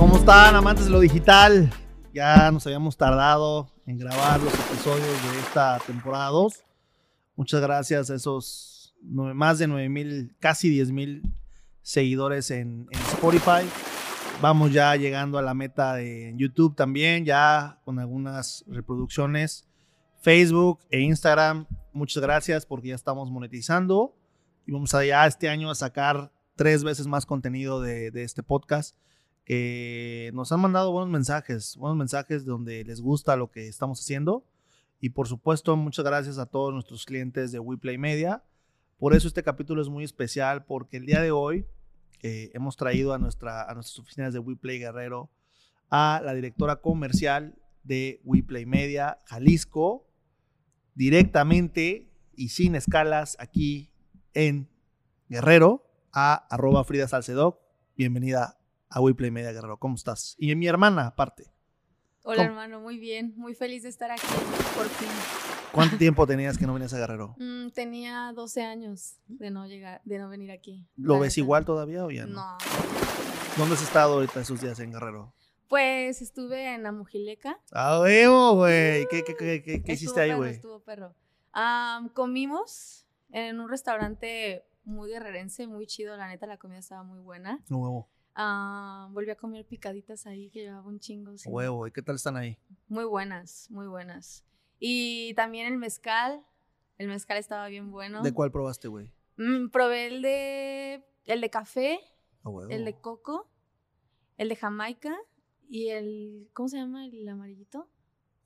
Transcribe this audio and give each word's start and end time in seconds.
¿Cómo 0.00 0.16
están, 0.16 0.56
amantes 0.56 0.86
de 0.86 0.90
lo 0.90 1.00
digital? 1.00 1.70
Ya 2.14 2.50
nos 2.50 2.66
habíamos 2.66 2.96
tardado 2.96 3.70
en 3.84 3.98
grabar 3.98 4.40
los 4.40 4.54
episodios 4.54 5.06
de 5.30 5.38
esta 5.40 5.78
temporada 5.86 6.28
2. 6.28 6.64
Muchas 7.36 7.60
gracias 7.60 8.08
a 8.10 8.14
esos 8.14 8.94
nueve- 9.02 9.34
más 9.34 9.58
de 9.58 9.66
9 9.66 9.90
mil, 9.90 10.34
casi 10.40 10.70
10 10.70 10.90
mil 10.92 11.22
seguidores 11.82 12.50
en, 12.50 12.88
en 12.90 12.98
Spotify. 13.12 13.68
Vamos 14.40 14.72
ya 14.72 14.96
llegando 14.96 15.36
a 15.36 15.42
la 15.42 15.52
meta 15.52 15.92
de 15.96 16.32
YouTube 16.34 16.74
también, 16.74 17.26
ya 17.26 17.78
con 17.84 17.98
algunas 17.98 18.64
reproducciones. 18.68 19.66
Facebook 20.22 20.80
e 20.90 21.00
Instagram, 21.00 21.66
muchas 21.92 22.22
gracias 22.22 22.64
porque 22.64 22.88
ya 22.88 22.94
estamos 22.94 23.30
monetizando 23.30 24.16
y 24.66 24.72
vamos 24.72 24.94
a 24.94 25.04
ya 25.04 25.26
este 25.26 25.50
año 25.50 25.70
a 25.70 25.74
sacar 25.74 26.32
tres 26.56 26.84
veces 26.84 27.06
más 27.06 27.26
contenido 27.26 27.82
de, 27.82 28.10
de 28.10 28.22
este 28.24 28.42
podcast 28.42 28.96
que 29.50 30.30
nos 30.32 30.52
han 30.52 30.60
mandado 30.60 30.92
buenos 30.92 31.10
mensajes, 31.10 31.76
buenos 31.76 31.98
mensajes 31.98 32.44
donde 32.44 32.84
les 32.84 33.00
gusta 33.00 33.34
lo 33.34 33.50
que 33.50 33.66
estamos 33.66 33.98
haciendo. 33.98 34.44
Y 35.00 35.10
por 35.10 35.26
supuesto, 35.26 35.76
muchas 35.76 36.04
gracias 36.04 36.38
a 36.38 36.46
todos 36.46 36.72
nuestros 36.72 37.04
clientes 37.04 37.50
de 37.50 37.58
WePlay 37.58 37.98
Media. 37.98 38.44
Por 38.96 39.12
eso 39.12 39.26
este 39.26 39.42
capítulo 39.42 39.82
es 39.82 39.88
muy 39.88 40.04
especial, 40.04 40.66
porque 40.66 40.98
el 40.98 41.06
día 41.06 41.20
de 41.20 41.32
hoy 41.32 41.66
eh, 42.22 42.52
hemos 42.54 42.76
traído 42.76 43.12
a, 43.12 43.18
nuestra, 43.18 43.68
a 43.68 43.74
nuestras 43.74 43.98
oficinas 43.98 44.32
de 44.32 44.38
WePlay 44.38 44.78
Guerrero 44.78 45.32
a 45.90 46.22
la 46.24 46.32
directora 46.32 46.76
comercial 46.76 47.58
de 47.82 48.20
WePlay 48.22 48.66
Media, 48.66 49.18
Jalisco, 49.26 50.06
directamente 50.94 52.08
y 52.36 52.50
sin 52.50 52.76
escalas 52.76 53.36
aquí 53.40 53.90
en 54.32 54.68
Guerrero, 55.28 55.90
a 56.12 56.34
arroba 56.54 56.84
Frida 56.84 57.08
Salcedoc. 57.08 57.58
Bienvenida 57.96 58.59
a 58.90 59.00
WePlay 59.00 59.30
Media 59.30 59.52
Guerrero. 59.52 59.78
¿Cómo 59.78 59.94
estás? 59.94 60.34
Y 60.38 60.54
mi 60.56 60.66
hermana, 60.66 61.06
aparte. 61.06 61.50
Hola 62.22 62.36
¿Cómo? 62.36 62.48
hermano, 62.50 62.80
muy 62.80 62.98
bien, 62.98 63.32
muy 63.36 63.54
feliz 63.54 63.82
de 63.84 63.88
estar 63.88 64.10
aquí, 64.10 64.26
por 64.76 64.86
fin. 64.88 65.08
¿Cuánto 65.72 65.96
tiempo 65.96 66.26
tenías 66.26 66.58
que 66.58 66.66
no 66.66 66.74
venías 66.74 66.92
a 66.92 66.98
Guerrero? 66.98 67.34
Mm, 67.38 67.70
tenía 67.70 68.32
12 68.34 68.62
años 68.62 69.14
de 69.28 69.50
no 69.50 69.66
llegar, 69.66 70.02
de 70.04 70.18
no 70.18 70.28
venir 70.28 70.50
aquí. 70.50 70.86
¿Lo 70.96 71.18
ves 71.18 71.38
igual 71.38 71.64
todavía 71.64 72.04
o 72.04 72.10
ya 72.10 72.26
no? 72.26 72.34
No. 72.34 72.58
¿Dónde 73.56 73.74
has 73.74 73.82
estado 73.82 74.14
ahorita 74.14 74.40
esos 74.40 74.60
días 74.60 74.78
en 74.80 74.92
Guerrero? 74.92 75.32
Pues 75.68 76.20
estuve 76.20 76.74
en 76.74 76.84
Amujileca. 76.84 77.58
¡Ah, 77.72 78.00
huevo, 78.00 78.56
güey! 78.56 79.06
¿Qué, 79.08 79.22
qué, 79.24 79.36
qué, 79.36 79.62
qué- 79.62 79.82
qué 79.82 79.92
Estuvo 79.92 79.92
hiciste 79.92 80.20
ahí, 80.20 80.32
güey? 80.34 80.50
Estuvo 80.54 80.80
perro. 80.80 81.14
Comimos 82.14 83.06
en 83.30 83.60
un 83.60 83.68
restaurante 83.68 84.64
muy 84.84 85.10
guerrerense, 85.10 85.66
muy 85.66 85.86
chido. 85.86 86.16
La 86.16 86.28
neta, 86.28 86.46
la 86.46 86.58
comida 86.58 86.78
estaba 86.78 87.02
muy 87.04 87.20
buena. 87.20 87.62
No, 87.68 88.08
Am, 88.34 89.12
volví 89.12 89.30
a 89.30 89.36
comer 89.36 89.66
picaditas 89.66 90.26
ahí 90.26 90.50
que 90.50 90.60
llevaba 90.62 90.86
un 90.86 90.98
chingo. 91.00 91.36
sí. 91.36 91.48
Huevo. 91.48 91.86
¿Y 91.86 91.90
qué 91.92 92.02
tal 92.02 92.16
están 92.16 92.36
ahí? 92.36 92.56
Muy 92.88 93.04
buenas, 93.04 93.66
muy 93.70 93.86
buenas. 93.86 94.44
Y 94.78 95.34
también 95.34 95.66
el 95.72 95.78
mezcal. 95.78 96.44
El 96.98 97.08
mezcal 97.08 97.38
estaba 97.38 97.66
bien 97.68 97.90
bueno. 97.90 98.22
¿De 98.22 98.32
cuál 98.32 98.50
probaste, 98.52 98.88
güey? 98.88 99.10
Mm, 99.36 99.68
probé 99.70 100.06
el 100.06 100.22
de 100.22 101.04
el 101.24 101.40
de 101.40 101.50
café, 101.50 102.00
el 102.68 102.84
de 102.84 103.00
coco, 103.00 103.48
el 104.36 104.48
de 104.48 104.56
Jamaica 104.56 105.16
y 105.68 105.88
el 105.88 106.48
¿cómo 106.52 106.68
se 106.68 106.76
llama 106.78 107.06
el 107.06 107.26
amarillito? 107.28 107.88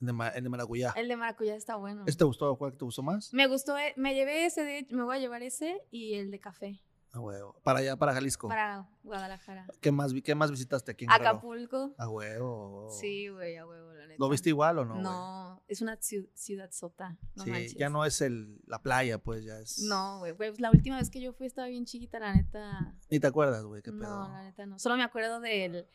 El 0.01 0.07
de, 0.09 0.13
ma- 0.13 0.29
el 0.29 0.45
de 0.45 0.51
maracuyá. 0.51 0.93
El 0.97 1.09
de 1.09 1.17
maracuyá 1.17 1.55
está 1.57 1.77
bueno. 1.77 2.03
¿Este 2.07 2.19
te 2.21 2.25
gustó? 2.25 2.55
¿Cuál 2.57 2.77
te 2.77 2.85
gustó 2.85 3.03
más? 3.03 3.33
Me 3.33 3.47
gustó, 3.47 3.77
eh, 3.79 3.95
me 3.97 4.15
llevé 4.15 4.45
ese 4.47 4.63
de, 4.63 4.87
me 4.91 5.03
voy 5.03 5.17
a 5.17 5.21
llevar 5.21 5.43
ese 5.43 5.81
y 5.91 6.15
el 6.15 6.31
de 6.31 6.39
café 6.41 6.81
A 7.15 7.21
huevo. 7.21 7.55
Para 7.63 7.79
allá, 7.79 7.97
para 7.97 8.13
Jalisco. 8.13 8.49
para 8.49 8.89
Guadalajara. 9.05 9.67
¿Qué, 9.81 9.93
más, 9.93 10.13
¿Qué 10.25 10.35
más 10.35 10.51
visitaste 10.51 10.91
aquí 10.91 11.05
en 11.05 11.11
Guerrero? 11.11 11.31
Acapulco. 11.31 11.95
A 11.97 12.09
huevo. 12.09 12.89
Sí, 12.91 13.29
güey, 13.29 13.57
a 13.57 13.65
huevo, 13.65 13.93
la 13.93 14.07
neta. 14.09 14.17
¿Lo 14.19 14.29
viste 14.29 14.49
igual 14.49 14.79
o 14.81 14.85
no? 14.85 14.97
No, 15.01 15.55
güey? 15.55 15.65
es 15.69 15.81
una 15.81 15.97
ciu- 15.99 16.29
ciudad 16.35 16.71
sota. 16.73 17.17
No 17.37 17.45
sí, 17.45 17.51
manches. 17.51 17.75
ya 17.77 17.89
no 17.89 18.05
es 18.05 18.21
el, 18.21 18.61
la 18.67 18.83
playa, 18.83 19.19
pues 19.19 19.45
ya 19.45 19.61
es. 19.61 19.79
No, 19.79 20.19
güey, 20.19 20.35
pues 20.37 20.61
la 20.61 20.73
última 20.73 20.97
vez 20.99 21.09
que 21.09 21.21
yo 21.21 21.33
fui 21.33 21.47
estaba 21.47 21.69
bien 21.69 21.85
chiquita, 21.85 22.19
la 22.19 22.35
neta. 22.35 22.95
Ni 23.11 23.21
te 23.21 23.27
acuerdas, 23.29 23.65
güey, 23.65 23.81
qué 23.81 23.93
pedo. 23.93 24.03
No, 24.09 24.29
la 24.29 24.43
neta 24.43 24.67
no. 24.67 24.79
Solo 24.81 24.97
me 24.97 25.05
acuerdo 25.05 25.39
del 25.39 25.87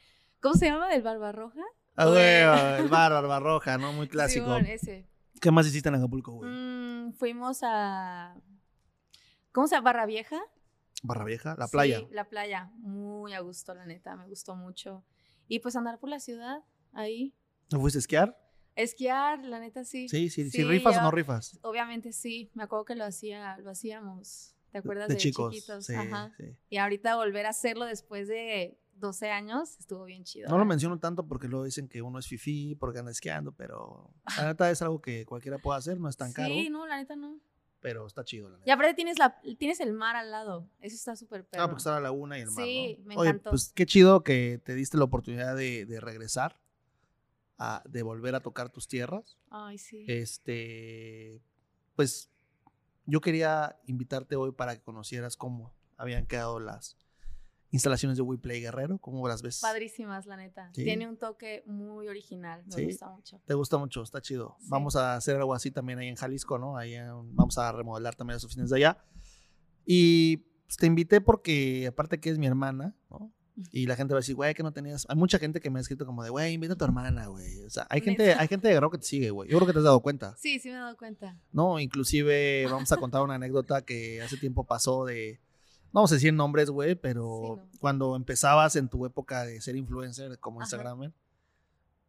¿Cómo 0.41 0.55
se 0.55 0.67
llama? 0.67 0.87
¿Del 0.87 1.01
Barbarroja? 1.01 1.61
A 1.97 2.09
huevo, 2.09 2.53
el 2.77 2.87
bar 2.87 3.11
Barbarroja, 3.11 3.77
¿no? 3.77 3.91
Muy 3.91 4.07
clásico. 4.07 4.55
Ese. 4.55 5.05
¿Qué 5.41 5.51
más 5.51 5.67
hiciste 5.67 5.89
en 5.89 5.95
Acapulco, 5.95 6.31
güey? 6.31 6.49
Mm, 6.49 7.11
fuimos 7.11 7.59
a. 7.63 8.35
¿Cómo 9.51 9.67
se 9.67 9.75
llama? 9.75 9.85
Barra 9.91 10.05
Vieja. 10.05 10.39
Barra 11.03 11.25
Vieja, 11.25 11.55
la 11.57 11.67
playa. 11.67 11.99
Sí, 11.99 12.07
la 12.11 12.29
playa. 12.29 12.71
Muy 12.77 13.33
a 13.33 13.39
gusto, 13.39 13.73
la 13.73 13.85
neta. 13.85 14.15
Me 14.15 14.27
gustó 14.27 14.55
mucho. 14.55 15.03
Y 15.47 15.59
pues 15.59 15.75
andar 15.75 15.99
por 15.99 16.09
la 16.09 16.19
ciudad, 16.19 16.59
ahí. 16.93 17.33
¿No 17.71 17.79
fuiste 17.79 17.97
a 17.97 18.01
esquiar? 18.01 18.37
Esquiar, 18.75 19.43
la 19.43 19.59
neta 19.59 19.83
sí. 19.83 20.07
Sí, 20.07 20.29
sí, 20.29 20.49
sí. 20.49 20.63
¿Rifas 20.63 20.97
o 20.97 21.01
no 21.01 21.11
rifas? 21.11 21.59
Obviamente 21.63 22.11
sí. 22.11 22.51
Me 22.53 22.63
acuerdo 22.63 22.85
que 22.85 22.95
lo 22.95 23.05
hacía, 23.05 23.57
lo 23.57 23.71
hacíamos. 23.71 24.55
¿Te 24.71 24.77
acuerdas 24.77 25.07
de 25.07 25.15
de, 25.15 25.19
chicos. 25.19 25.53
chiquitos? 25.53 25.85
Sí, 25.85 25.95
Ajá. 25.95 26.31
sí. 26.37 26.55
Y 26.69 26.77
ahorita 26.77 27.15
volver 27.15 27.45
a 27.47 27.49
hacerlo 27.49 27.85
después 27.85 28.27
de 28.27 28.79
12 28.99 29.31
años 29.31 29.77
estuvo 29.79 30.05
bien 30.05 30.23
chido. 30.23 30.49
No 30.49 30.57
lo 30.57 30.65
menciono 30.65 30.99
tanto 30.99 31.27
porque 31.27 31.47
luego 31.47 31.65
dicen 31.65 31.87
que 31.87 32.01
uno 32.01 32.19
es 32.19 32.27
fifí 32.27 32.75
porque 32.75 32.99
anda 32.99 33.11
esquiando, 33.11 33.51
pero 33.51 34.13
la 34.37 34.45
neta 34.53 34.69
es 34.69 34.81
algo 34.81 35.01
que 35.01 35.25
cualquiera 35.25 35.57
puede 35.57 35.79
hacer, 35.79 35.99
no 35.99 36.09
es 36.09 36.17
tan 36.17 36.33
caro, 36.33 36.53
Sí, 36.53 36.69
no, 36.69 36.85
la 36.85 36.97
neta 36.97 37.15
no. 37.15 37.39
Pero 37.81 38.05
está 38.05 38.23
chido. 38.23 38.49
La 38.49 38.57
neta. 38.57 38.69
Y 38.69 38.71
aparte 38.71 38.93
tienes, 38.93 39.17
la, 39.19 39.39
tienes 39.57 39.79
el 39.79 39.93
mar 39.93 40.15
al 40.15 40.31
lado. 40.31 40.67
Eso 40.81 40.95
está 40.95 41.15
súper 41.15 41.45
perro. 41.45 41.63
Ah, 41.63 41.67
porque 41.67 41.79
está 41.79 41.91
la 41.91 41.99
laguna 42.01 42.37
y 42.37 42.41
el 42.41 42.51
mar, 42.51 42.65
Sí, 42.65 42.97
¿no? 42.99 43.05
me 43.05 43.15
Oye, 43.17 43.29
encantó. 43.29 43.49
pues 43.51 43.71
qué 43.73 43.85
chido 43.85 44.23
que 44.23 44.61
te 44.63 44.75
diste 44.75 44.97
la 44.97 45.05
oportunidad 45.05 45.55
de, 45.55 45.85
de 45.85 45.99
regresar, 46.01 46.59
a, 47.57 47.81
de 47.87 48.03
volver 48.03 48.35
a 48.35 48.39
tocar 48.41 48.69
tus 48.69 48.87
tierras. 48.87 49.37
Ay, 49.49 49.77
sí. 49.77 50.05
Este, 50.07 51.41
pues 51.95 52.29
yo 53.05 53.21
quería 53.21 53.77
invitarte 53.87 54.35
hoy 54.35 54.51
para 54.51 54.75
que 54.75 54.81
conocieras 54.81 55.35
cómo 55.37 55.73
habían 55.97 56.25
quedado 56.25 56.59
las 56.59 56.95
instalaciones 57.71 58.17
de 58.17 58.23
WePlay 58.23 58.61
Guerrero, 58.61 58.97
cómo 58.97 59.27
las 59.27 59.41
ves. 59.41 59.59
Padrísimas, 59.61 60.25
la 60.25 60.37
neta. 60.37 60.71
Sí. 60.73 60.83
Tiene 60.83 61.07
un 61.07 61.17
toque 61.17 61.63
muy 61.67 62.07
original. 62.07 62.63
Me 62.65 62.71
Sí. 62.75 62.85
gusta 62.85 63.09
mucho. 63.09 63.41
Te 63.45 63.53
gusta 63.53 63.77
mucho, 63.77 64.01
está 64.01 64.21
chido. 64.21 64.55
Sí. 64.59 64.67
Vamos 64.69 64.95
a 64.95 65.15
hacer 65.15 65.35
algo 65.35 65.53
así 65.53 65.69
también 65.71 65.99
ahí 65.99 66.07
en 66.07 66.15
Jalisco, 66.15 66.57
¿no? 66.57 66.77
Ahí 66.77 66.95
en- 66.95 67.35
vamos 67.35 67.57
a 67.57 67.71
remodelar 67.71 68.15
también 68.15 68.35
las 68.35 68.43
oficinas 68.43 68.69
de 68.71 68.77
allá. 68.77 68.97
Y 69.85 70.37
pues, 70.37 70.77
te 70.77 70.85
invité 70.87 71.21
porque, 71.21 71.87
aparte 71.87 72.19
que 72.19 72.29
es 72.29 72.37
mi 72.37 72.47
hermana, 72.47 72.95
¿no? 73.09 73.33
Y 73.73 73.87
la 73.87 73.97
gente 73.97 74.13
va 74.13 74.19
a 74.19 74.21
decir, 74.21 74.35
güey, 74.35 74.53
que 74.53 74.63
no 74.63 74.71
tenías. 74.71 75.05
Hay 75.09 75.17
mucha 75.17 75.37
gente 75.37 75.59
que 75.59 75.69
me 75.69 75.79
ha 75.79 75.81
escrito 75.81 76.05
como 76.05 76.23
de, 76.23 76.29
güey, 76.29 76.53
invita 76.53 76.75
a 76.75 76.77
tu 76.77 76.85
hermana, 76.85 77.27
güey. 77.27 77.61
O 77.65 77.69
sea, 77.69 77.85
hay 77.89 77.99
gente, 77.99 78.33
hay 78.33 78.47
gente 78.47 78.69
de 78.69 78.73
Guerrero 78.73 78.89
que 78.89 78.99
te 78.99 79.03
sigue, 79.05 79.31
güey. 79.31 79.49
Yo 79.49 79.57
creo 79.57 79.67
que 79.67 79.73
te 79.73 79.79
has 79.79 79.83
dado 79.83 79.99
cuenta. 79.99 80.33
Sí, 80.37 80.59
sí 80.59 80.69
me 80.69 80.75
he 80.75 80.77
dado 80.77 80.95
cuenta. 80.95 81.37
No, 81.51 81.77
inclusive 81.77 82.65
vamos 82.71 82.89
a 82.93 82.97
contar 82.97 83.21
una 83.21 83.35
anécdota 83.35 83.81
que 83.83 84.21
hace 84.21 84.37
tiempo 84.37 84.63
pasó 84.65 85.03
de. 85.03 85.41
No 85.91 85.99
vamos 86.01 86.11
a 86.11 86.15
decir 86.15 86.33
nombres, 86.33 86.69
güey, 86.69 86.95
pero 86.95 87.41
Sí, 87.43 87.61
no. 87.73 87.79
cuando 87.79 88.15
empezabas 88.15 88.75
en 88.75 88.89
tu 88.89 89.05
época 89.05 89.43
de 89.45 89.59
ser 89.61 89.75
influencer 89.75 90.39
como. 90.39 90.61
Instagramer, 90.61 91.11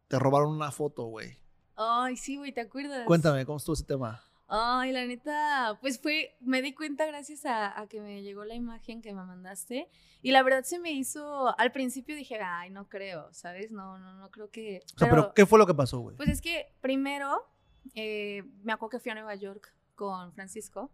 te 0.07 0.19
robaron 0.19 0.51
una 0.51 0.71
foto, 0.71 1.05
güey. 1.05 1.37
Ay, 1.75 2.15
sí, 2.17 2.37
güey, 2.37 2.51
¿te 2.51 2.61
acuerdas? 2.61 3.05
Cuéntame, 3.05 3.45
¿cómo 3.45 3.57
estuvo 3.57 3.73
ese 3.73 3.83
tema? 3.85 4.23
Ay, 4.53 4.91
la 4.91 5.05
neta, 5.05 5.77
pues 5.79 5.97
fue, 5.99 6.35
me 6.41 6.61
di 6.61 6.73
cuenta 6.75 7.05
gracias 7.05 7.45
a, 7.45 7.79
a 7.79 7.87
que 7.87 8.01
me 8.01 8.21
llegó 8.21 8.43
la 8.43 8.53
imagen 8.53 9.01
que 9.01 9.13
me 9.13 9.23
mandaste. 9.23 9.87
Y 10.21 10.31
la 10.31 10.43
verdad 10.43 10.63
se 10.65 10.77
me 10.77 10.91
hizo, 10.91 11.57
al 11.57 11.71
principio 11.71 12.17
dije, 12.17 12.37
ay, 12.41 12.69
no 12.69 12.89
creo, 12.89 13.33
¿sabes? 13.33 13.71
No, 13.71 13.97
no, 13.97 14.13
no 14.13 14.29
creo 14.29 14.49
que... 14.51 14.81
O 14.93 14.99
sea, 14.99 15.09
pero, 15.09 15.33
¿qué 15.33 15.45
fue 15.45 15.57
lo 15.57 15.65
que 15.65 15.73
pasó, 15.73 15.99
güey? 16.01 16.17
Pues 16.17 16.27
es 16.27 16.41
que 16.41 16.75
primero 16.81 17.47
eh, 17.95 18.43
me 18.61 18.73
acuerdo 18.73 18.89
que 18.89 18.99
fui 18.99 19.11
a 19.11 19.15
Nueva 19.15 19.35
York 19.35 19.73
con 19.95 20.33
Francisco, 20.33 20.91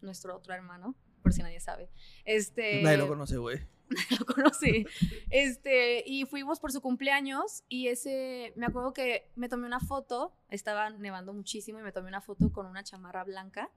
nuestro 0.00 0.36
otro 0.36 0.54
hermano, 0.54 0.94
por 1.22 1.32
si 1.32 1.42
nadie 1.42 1.60
sabe. 1.60 1.88
Este, 2.24 2.82
Nadie 2.82 2.98
lo 2.98 3.08
conoce, 3.08 3.36
güey. 3.38 3.60
lo 4.18 4.26
conocí. 4.26 4.86
Este, 5.30 6.02
y 6.06 6.24
fuimos 6.24 6.60
por 6.60 6.72
su 6.72 6.80
cumpleaños 6.80 7.64
y 7.68 7.88
ese, 7.88 8.52
me 8.56 8.66
acuerdo 8.66 8.92
que 8.92 9.30
me 9.36 9.48
tomé 9.48 9.66
una 9.66 9.80
foto, 9.80 10.32
estaba 10.48 10.90
nevando 10.90 11.32
muchísimo 11.32 11.78
y 11.78 11.82
me 11.82 11.92
tomé 11.92 12.08
una 12.08 12.20
foto 12.20 12.52
con 12.52 12.66
una 12.66 12.82
chamarra 12.82 13.24
blanca 13.24 13.70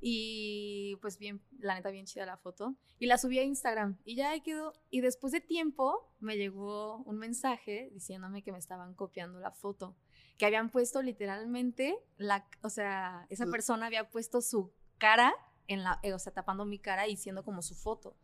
y 0.00 0.96
pues 1.02 1.18
bien, 1.18 1.42
la 1.58 1.74
neta 1.74 1.90
bien 1.90 2.06
chida 2.06 2.24
la 2.24 2.38
foto 2.38 2.74
y 2.98 3.06
la 3.06 3.18
subí 3.18 3.38
a 3.38 3.42
Instagram 3.42 3.98
y 4.04 4.14
ya 4.14 4.30
ahí 4.30 4.40
quedó 4.40 4.72
y 4.88 5.02
después 5.02 5.32
de 5.32 5.40
tiempo 5.40 6.10
me 6.20 6.38
llegó 6.38 7.02
un 7.04 7.18
mensaje 7.18 7.90
diciéndome 7.92 8.42
que 8.42 8.50
me 8.50 8.58
estaban 8.58 8.94
copiando 8.94 9.40
la 9.40 9.50
foto, 9.50 9.94
que 10.38 10.46
habían 10.46 10.70
puesto 10.70 11.02
literalmente 11.02 11.98
la, 12.16 12.48
o 12.62 12.70
sea, 12.70 13.26
esa 13.28 13.46
persona 13.46 13.86
había 13.86 14.08
puesto 14.08 14.40
su 14.40 14.72
cara 14.96 15.34
en 15.70 15.82
la, 15.84 15.98
eh, 16.02 16.12
o 16.12 16.18
sea, 16.18 16.32
tapando 16.32 16.64
mi 16.64 16.78
cara 16.78 17.06
y 17.08 17.16
siendo 17.16 17.42
como 17.44 17.62
su 17.62 17.74
foto. 17.74 18.16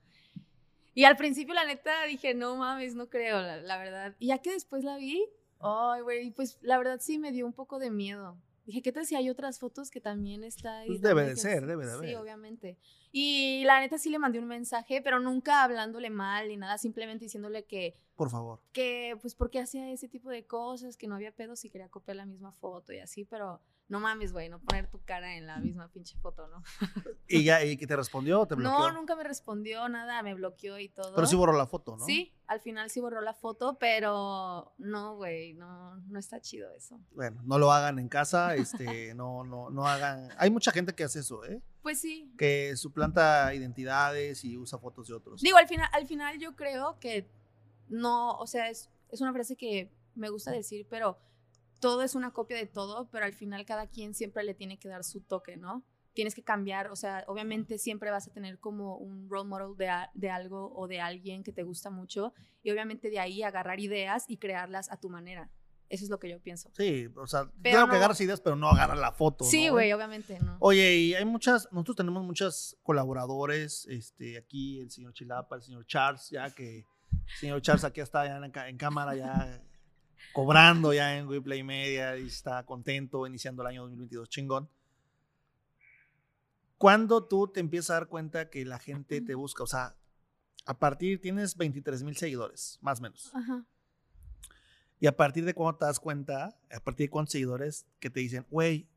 Y 0.94 1.04
al 1.04 1.16
principio, 1.16 1.54
la 1.54 1.64
neta, 1.64 2.04
dije, 2.06 2.34
no 2.34 2.56
mames, 2.56 2.94
no 2.94 3.08
creo, 3.08 3.40
la, 3.40 3.58
la 3.58 3.78
verdad. 3.78 4.14
Y 4.18 4.28
ya 4.28 4.38
que 4.38 4.52
después 4.52 4.82
la 4.82 4.96
vi, 4.96 5.22
ay, 5.60 6.00
güey, 6.02 6.30
pues 6.30 6.58
la 6.62 6.78
verdad 6.78 6.98
sí 7.00 7.18
me 7.18 7.32
dio 7.32 7.46
un 7.46 7.52
poco 7.52 7.78
de 7.78 7.90
miedo. 7.90 8.38
Dije, 8.64 8.82
¿qué 8.82 8.90
tal 8.92 9.06
si 9.06 9.14
hay 9.14 9.30
otras 9.30 9.60
fotos 9.60 9.90
que 9.90 10.00
también 10.00 10.42
está 10.42 10.78
ahí? 10.78 10.88
Pues 10.88 11.00
debe 11.02 11.24
de 11.24 11.36
ser, 11.36 11.60
sí- 11.60 11.66
debe 11.66 11.84
de 11.84 11.90
Sí, 11.92 11.96
haber. 11.98 12.16
obviamente. 12.16 12.78
Y 13.12 13.62
la 13.64 13.78
neta 13.80 13.96
sí 13.98 14.10
le 14.10 14.18
mandé 14.18 14.38
un 14.40 14.46
mensaje, 14.48 15.00
pero 15.02 15.20
nunca 15.20 15.62
hablándole 15.62 16.10
mal 16.10 16.48
ni 16.48 16.56
nada, 16.56 16.76
simplemente 16.78 17.26
diciéndole 17.26 17.64
que 17.66 17.96
Por 18.16 18.28
favor. 18.30 18.60
que 18.72 19.16
pues 19.20 19.34
porque 19.36 19.60
hacía 19.60 19.90
ese 19.92 20.08
tipo 20.08 20.30
de 20.30 20.46
cosas, 20.46 20.96
que 20.96 21.06
no 21.06 21.14
había 21.14 21.30
pedos 21.32 21.64
y 21.64 21.70
quería 21.70 21.88
copiar 21.90 22.16
la 22.16 22.26
misma 22.26 22.50
foto 22.52 22.92
y 22.92 22.98
así, 22.98 23.24
pero 23.24 23.60
no 23.88 24.00
mames, 24.00 24.32
güey, 24.32 24.48
no 24.48 24.58
poner 24.58 24.88
tu 24.88 25.00
cara 25.04 25.36
en 25.36 25.46
la 25.46 25.58
misma 25.58 25.88
pinche 25.92 26.16
foto, 26.18 26.48
¿no? 26.48 26.62
¿Y 27.28 27.44
ya 27.44 27.62
y 27.64 27.76
te 27.76 27.94
respondió 27.94 28.40
o 28.40 28.46
te 28.46 28.56
bloqueó? 28.56 28.78
No, 28.78 28.92
nunca 28.92 29.14
me 29.14 29.22
respondió 29.22 29.88
nada, 29.88 30.22
me 30.22 30.34
bloqueó 30.34 30.78
y 30.78 30.88
todo. 30.88 31.14
Pero 31.14 31.26
sí 31.26 31.36
borró 31.36 31.52
la 31.52 31.66
foto, 31.66 31.96
¿no? 31.96 32.04
Sí, 32.04 32.32
al 32.48 32.60
final 32.60 32.90
sí 32.90 33.00
borró 33.00 33.20
la 33.20 33.34
foto, 33.34 33.78
pero 33.78 34.74
no, 34.78 35.16
güey, 35.16 35.54
no, 35.54 35.96
no 35.96 36.18
está 36.18 36.40
chido 36.40 36.68
eso. 36.72 36.98
Bueno, 37.12 37.40
no 37.44 37.58
lo 37.58 37.70
hagan 37.70 38.00
en 38.00 38.08
casa, 38.08 38.56
este, 38.56 39.14
no, 39.14 39.44
no, 39.44 39.70
no 39.70 39.86
hagan. 39.86 40.30
Hay 40.36 40.50
mucha 40.50 40.72
gente 40.72 40.94
que 40.94 41.04
hace 41.04 41.20
eso, 41.20 41.44
¿eh? 41.44 41.62
Pues 41.82 42.00
sí. 42.00 42.32
Que 42.36 42.76
suplanta 42.76 43.54
identidades 43.54 44.44
y 44.44 44.58
usa 44.58 44.78
fotos 44.78 45.06
de 45.06 45.14
otros. 45.14 45.40
Digo, 45.42 45.58
al 45.58 45.68
final, 45.68 45.88
al 45.92 46.06
final 46.06 46.38
yo 46.40 46.56
creo 46.56 46.98
que 46.98 47.28
no, 47.88 48.36
o 48.38 48.46
sea, 48.48 48.68
es, 48.68 48.90
es 49.10 49.20
una 49.20 49.32
frase 49.32 49.54
que 49.54 49.92
me 50.16 50.28
gusta 50.28 50.50
decir, 50.50 50.88
pero 50.90 51.18
todo 51.80 52.02
es 52.02 52.14
una 52.14 52.32
copia 52.32 52.56
de 52.56 52.66
todo, 52.66 53.08
pero 53.10 53.24
al 53.24 53.32
final 53.34 53.64
cada 53.66 53.86
quien 53.86 54.14
siempre 54.14 54.42
le 54.44 54.54
tiene 54.54 54.78
que 54.78 54.88
dar 54.88 55.04
su 55.04 55.20
toque, 55.20 55.56
¿no? 55.56 55.84
Tienes 56.14 56.34
que 56.34 56.42
cambiar, 56.42 56.90
o 56.90 56.96
sea, 56.96 57.24
obviamente 57.26 57.76
siempre 57.78 58.10
vas 58.10 58.26
a 58.26 58.32
tener 58.32 58.58
como 58.58 58.96
un 58.96 59.28
role 59.28 59.48
model 59.48 59.76
de, 59.76 59.88
a- 59.90 60.10
de 60.14 60.30
algo 60.30 60.72
o 60.74 60.88
de 60.88 61.00
alguien 61.00 61.42
que 61.44 61.52
te 61.52 61.62
gusta 61.62 61.90
mucho 61.90 62.32
y 62.62 62.70
obviamente 62.70 63.10
de 63.10 63.18
ahí 63.18 63.42
agarrar 63.42 63.80
ideas 63.80 64.24
y 64.26 64.38
crearlas 64.38 64.90
a 64.90 64.98
tu 64.98 65.10
manera. 65.10 65.50
Eso 65.88 66.02
es 66.04 66.10
lo 66.10 66.18
que 66.18 66.28
yo 66.28 66.40
pienso. 66.40 66.70
Sí, 66.76 67.06
o 67.14 67.26
sea, 67.28 67.44
Pero 67.62 67.76
claro 67.76 67.90
que 67.90 67.96
agarras 67.96 68.20
ideas, 68.20 68.40
pero 68.40 68.56
no 68.56 68.68
agarras 68.68 68.98
la 68.98 69.12
foto. 69.12 69.44
Sí, 69.44 69.66
¿no, 69.66 69.74
güey, 69.74 69.92
obviamente, 69.92 70.40
¿no? 70.40 70.56
Oye, 70.58 70.96
y 70.96 71.14
hay 71.14 71.24
muchas, 71.24 71.68
nosotros 71.70 71.96
tenemos 71.96 72.24
muchos 72.24 72.76
colaboradores, 72.82 73.86
este, 73.86 74.36
aquí 74.38 74.80
el 74.80 74.90
señor 74.90 75.12
Chilapa, 75.12 75.54
el 75.56 75.62
señor 75.62 75.86
Charles, 75.86 76.28
ya 76.30 76.52
que 76.52 76.78
el 76.78 77.36
señor 77.38 77.60
Charles 77.62 77.84
aquí 77.84 78.00
está 78.00 78.24
ya 78.26 78.66
en 78.68 78.76
cámara, 78.78 79.14
ya 79.14 79.62
cobrando 80.32 80.92
ya 80.92 81.16
en 81.16 81.28
WePlay 81.28 81.62
Media 81.62 82.16
y 82.16 82.26
está 82.26 82.64
contento 82.64 83.26
iniciando 83.26 83.62
el 83.62 83.68
año 83.68 83.82
2022 83.82 84.28
chingón. 84.28 84.68
¿Cuándo 86.78 87.24
tú 87.24 87.48
te 87.48 87.60
empiezas 87.60 87.90
a 87.90 87.94
dar 87.94 88.08
cuenta 88.08 88.50
que 88.50 88.64
la 88.64 88.78
gente 88.78 89.20
te 89.20 89.34
busca? 89.34 89.62
O 89.62 89.66
sea, 89.66 89.96
a 90.66 90.78
partir, 90.78 91.20
tienes 91.20 91.56
23 91.56 92.02
mil 92.02 92.16
seguidores, 92.16 92.78
más 92.82 92.98
o 92.98 93.02
menos. 93.02 93.30
Ajá. 93.34 93.64
Y 94.98 95.06
a 95.06 95.16
partir 95.16 95.44
de 95.44 95.54
cuándo 95.54 95.78
te 95.78 95.84
das 95.84 96.00
cuenta, 96.00 96.58
a 96.70 96.80
partir 96.80 97.06
de 97.06 97.10
cuántos 97.10 97.32
seguidores 97.32 97.86
que 98.00 98.10
te 98.10 98.20
dicen, 98.20 98.46
güey, 98.50 98.88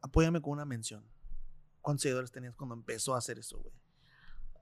apóyame 0.00 0.40
con 0.40 0.52
una 0.52 0.64
mención. 0.64 1.04
¿Cuántos 1.80 2.02
seguidores 2.02 2.30
tenías 2.30 2.54
cuando 2.54 2.74
empezó 2.74 3.14
a 3.14 3.18
hacer 3.18 3.38
eso, 3.38 3.58
güey? 3.58 3.74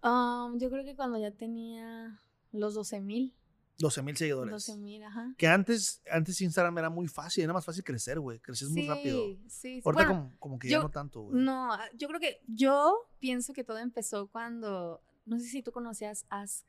Um, 0.02 0.58
yo 0.58 0.70
creo 0.70 0.84
que 0.84 0.94
cuando 0.94 1.18
ya 1.18 1.30
tenía 1.30 2.20
los 2.52 2.74
12 2.74 3.00
mil. 3.00 3.34
12 3.78 4.02
mil 4.02 4.16
seguidores. 4.16 4.50
12 4.52 4.76
mil, 4.78 5.02
ajá. 5.04 5.34
Que 5.38 5.46
antes, 5.46 6.02
antes 6.10 6.40
Instagram 6.40 6.76
era 6.78 6.90
muy 6.90 7.06
fácil, 7.06 7.44
era 7.44 7.52
más 7.52 7.64
fácil 7.64 7.84
crecer, 7.84 8.18
güey. 8.18 8.40
Creces 8.40 8.68
muy 8.70 8.86
rápido. 8.88 9.24
Sí, 9.24 9.40
sí. 9.48 9.82
Ahorita 9.84 10.04
Bueno, 10.04 10.08
como, 10.08 10.38
como 10.38 10.58
que 10.58 10.68
ya 10.68 10.80
no 10.80 10.90
tanto, 10.90 11.22
güey. 11.22 11.40
No, 11.42 11.72
ah, 11.72 11.88
yo 11.94 12.08
creo 12.08 12.18
que 12.20 12.40
yo 12.48 13.08
pienso 13.20 13.52
que 13.52 13.62
todo 13.64 13.78
empezó 13.78 14.26
cuando, 14.28 15.00
no 15.26 15.38
sé 15.38 15.46
si 15.46 15.62
tú 15.62 15.70
conocías 15.72 16.26
Ask, 16.28 16.66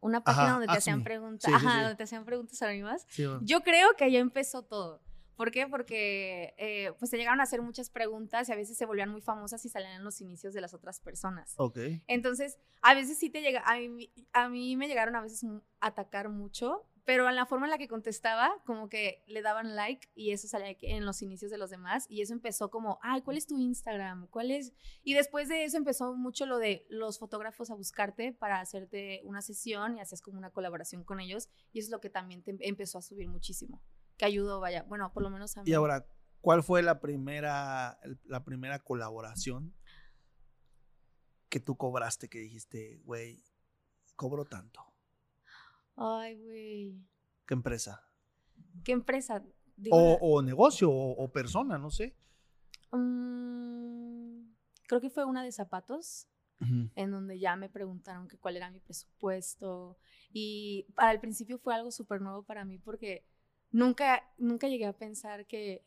una 0.00 0.22
página 0.24 0.44
Ajá, 0.44 0.52
donde 0.52 0.66
te 0.68 0.72
hacían 0.78 0.98
Me. 0.98 1.04
preguntas, 1.04 1.50
Sí, 1.50 1.54
ajá, 1.54 1.70
sí. 1.76 1.80
donde 1.80 1.96
te 1.96 2.02
hacían 2.02 2.24
preguntas 2.24 2.60
anónimas. 2.62 3.06
Sí, 3.08 3.24
güey. 3.26 3.38
Yo 3.42 3.62
creo 3.62 3.88
que 3.96 4.04
ahí 4.04 4.16
empezó 4.16 4.62
todo. 4.62 5.00
¿Por 5.36 5.50
qué? 5.50 5.66
Porque 5.66 6.54
eh, 6.58 6.92
pues 6.98 7.10
te 7.10 7.16
llegaron 7.16 7.40
a 7.40 7.44
hacer 7.44 7.60
muchas 7.62 7.90
preguntas 7.90 8.48
y 8.48 8.52
a 8.52 8.56
veces 8.56 8.76
se 8.76 8.86
volvían 8.86 9.10
muy 9.10 9.20
famosas 9.20 9.64
y 9.64 9.68
salían 9.68 9.92
en 9.92 10.04
los 10.04 10.20
inicios 10.20 10.54
de 10.54 10.60
las 10.60 10.74
otras 10.74 11.00
personas. 11.00 11.54
Ok. 11.56 11.78
Entonces, 12.06 12.58
a 12.82 12.94
veces 12.94 13.18
sí 13.18 13.30
te 13.30 13.42
llega, 13.42 13.62
a 13.66 13.78
mí, 13.78 14.12
a 14.32 14.48
mí 14.48 14.76
me 14.76 14.88
llegaron 14.88 15.16
a 15.16 15.22
veces 15.22 15.44
a 15.44 15.86
atacar 15.88 16.28
mucho, 16.28 16.88
pero 17.04 17.28
en 17.28 17.36
la 17.36 17.44
forma 17.44 17.66
en 17.66 17.70
la 17.70 17.78
que 17.78 17.88
contestaba, 17.88 18.50
como 18.64 18.88
que 18.88 19.22
le 19.26 19.42
daban 19.42 19.76
like 19.76 20.08
y 20.14 20.30
eso 20.30 20.48
salía 20.48 20.74
en 20.80 21.04
los 21.04 21.20
inicios 21.20 21.50
de 21.50 21.58
los 21.58 21.68
demás 21.68 22.06
y 22.08 22.22
eso 22.22 22.32
empezó 22.32 22.70
como, 22.70 22.98
ay, 23.02 23.20
¿cuál 23.20 23.36
es 23.36 23.46
tu 23.46 23.58
Instagram? 23.58 24.26
¿Cuál 24.28 24.50
es? 24.50 24.72
Y 25.02 25.12
después 25.14 25.48
de 25.48 25.64
eso 25.64 25.76
empezó 25.76 26.14
mucho 26.14 26.46
lo 26.46 26.58
de 26.58 26.86
los 26.88 27.18
fotógrafos 27.18 27.70
a 27.70 27.74
buscarte 27.74 28.32
para 28.32 28.60
hacerte 28.60 29.20
una 29.24 29.42
sesión 29.42 29.96
y 29.96 30.00
hacías 30.00 30.22
como 30.22 30.38
una 30.38 30.50
colaboración 30.50 31.04
con 31.04 31.20
ellos 31.20 31.50
y 31.72 31.80
eso 31.80 31.88
es 31.88 31.90
lo 31.92 32.00
que 32.00 32.08
también 32.08 32.42
te 32.42 32.52
em- 32.52 32.58
empezó 32.60 32.96
a 32.98 33.02
subir 33.02 33.28
muchísimo, 33.28 33.82
que 34.16 34.24
ayudó, 34.24 34.60
vaya, 34.60 34.82
bueno, 34.84 35.12
por 35.12 35.22
lo 35.22 35.30
menos 35.30 35.56
a 35.56 35.62
mí. 35.62 35.70
Y 35.70 35.74
ahora, 35.74 36.06
¿cuál 36.40 36.62
fue 36.62 36.82
la 36.82 37.00
primera, 37.00 37.98
la 38.24 38.44
primera 38.44 38.78
colaboración 38.78 39.74
que 41.48 41.60
tú 41.60 41.76
cobraste 41.76 42.28
que 42.28 42.38
dijiste, 42.38 43.00
güey, 43.04 43.42
cobro 44.16 44.44
tanto? 44.44 44.80
Ay, 45.96 46.36
güey. 46.42 46.98
¿Qué 47.46 47.54
empresa? 47.54 48.02
¿Qué 48.84 48.92
empresa? 48.92 49.44
Digo, 49.76 49.96
O, 49.96 50.18
o 50.38 50.42
negocio, 50.42 50.90
o, 50.90 51.12
o 51.24 51.32
persona, 51.32 51.78
no 51.78 51.90
sé. 51.90 52.16
mm, 52.92 54.54
creo 54.86 55.00
que 55.00 55.10
fue 55.10 55.24
una 55.24 55.42
de 55.42 55.52
zapatos. 55.52 56.28
en 56.94 57.10
donde 57.10 57.38
ya 57.38 57.56
me 57.56 57.68
preguntaron 57.68 58.26
que 58.26 58.38
cuál 58.38 58.56
era 58.56 58.70
mi 58.70 58.80
presupuesto 58.80 59.98
y 60.32 60.86
para 60.94 61.12
el 61.12 61.20
principio 61.20 61.58
fue 61.58 61.74
algo 61.74 61.90
súper 61.90 62.22
nuevo 62.22 62.42
para 62.42 62.64
mí 62.64 62.78
porque 62.78 63.26
nunca, 63.74 64.22
nunca 64.38 64.68
llegué 64.68 64.86
a 64.86 64.96
pensar 64.96 65.46
que 65.46 65.84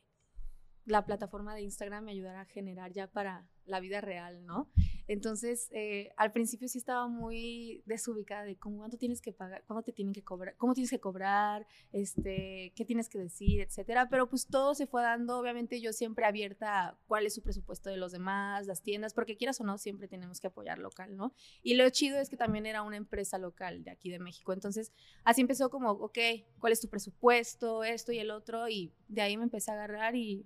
la 0.85 1.05
plataforma 1.05 1.55
de 1.55 1.61
Instagram 1.61 2.03
me 2.03 2.11
ayudara 2.11 2.41
a 2.41 2.45
generar 2.45 2.91
ya 2.91 3.07
para 3.07 3.47
la 3.65 3.79
vida 3.79 4.01
real, 4.01 4.45
¿no? 4.45 4.69
Entonces, 5.07 5.69
eh, 5.71 6.11
al 6.17 6.31
principio 6.31 6.67
sí 6.67 6.77
estaba 6.77 7.07
muy 7.07 7.81
desubicada 7.85 8.43
de 8.43 8.57
cómo, 8.57 8.79
cuánto 8.79 8.97
tienes 8.97 9.21
que 9.21 9.31
pagar, 9.31 9.63
cuándo 9.65 9.83
te 9.83 9.93
tienen 9.93 10.13
que 10.13 10.23
cobrar, 10.23 10.55
cómo 10.57 10.73
tienes 10.73 10.89
que 10.89 10.99
cobrar, 10.99 11.65
este, 11.91 12.73
qué 12.75 12.85
tienes 12.85 13.07
que 13.07 13.17
decir, 13.17 13.61
etcétera. 13.61 14.09
Pero 14.09 14.29
pues 14.29 14.47
todo 14.47 14.75
se 14.75 14.85
fue 14.87 15.01
dando, 15.01 15.39
obviamente 15.39 15.79
yo 15.79 15.93
siempre 15.93 16.25
abierta 16.25 16.87
a 16.87 16.97
cuál 17.07 17.25
es 17.25 17.33
su 17.33 17.41
presupuesto 17.41 17.89
de 17.89 17.97
los 17.97 18.11
demás, 18.11 18.67
las 18.67 18.81
tiendas, 18.81 19.13
porque 19.13 19.37
quieras 19.37 19.61
o 19.61 19.63
no, 19.63 19.77
siempre 19.77 20.07
tenemos 20.07 20.41
que 20.41 20.47
apoyar 20.47 20.77
local, 20.79 21.15
¿no? 21.15 21.33
Y 21.63 21.75
lo 21.75 21.89
chido 21.89 22.19
es 22.19 22.29
que 22.29 22.37
también 22.37 22.65
era 22.65 22.81
una 22.81 22.97
empresa 22.97 23.37
local 23.37 23.83
de 23.83 23.91
aquí 23.91 24.09
de 24.09 24.19
México. 24.19 24.53
Entonces, 24.53 24.91
así 25.23 25.41
empezó 25.41 25.69
como, 25.69 25.91
ok, 25.91 26.17
¿cuál 26.59 26.73
es 26.73 26.81
tu 26.81 26.89
presupuesto? 26.89 27.83
Esto 27.83 28.11
y 28.11 28.19
el 28.19 28.31
otro. 28.31 28.67
Y 28.67 28.93
de 29.07 29.21
ahí 29.21 29.37
me 29.37 29.43
empecé 29.43 29.71
a 29.71 29.75
agarrar 29.75 30.15
y 30.15 30.45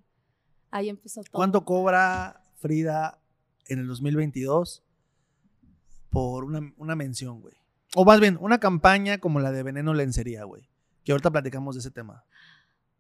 ahí 0.70 0.90
empezó 0.90 1.24
todo. 1.24 1.32
¿Cuánto 1.32 1.66
cobra 1.66 2.44
Frida 2.56 3.22
en 3.68 3.80
el 3.80 3.88
2022 3.88 4.84
por 6.10 6.44
una, 6.44 6.74
una 6.78 6.96
mención, 6.96 7.42
güey? 7.42 7.56
O 7.96 8.06
más 8.06 8.20
bien, 8.20 8.38
una 8.40 8.60
campaña 8.60 9.18
como 9.18 9.40
la 9.40 9.52
de 9.52 9.64
Veneno 9.64 9.94
Lencería, 9.94 10.44
güey. 10.44 10.70
Que 11.04 11.12
ahorita 11.12 11.32
platicamos 11.32 11.76
de 11.76 11.80
ese 11.80 11.92
tema. 11.92 12.24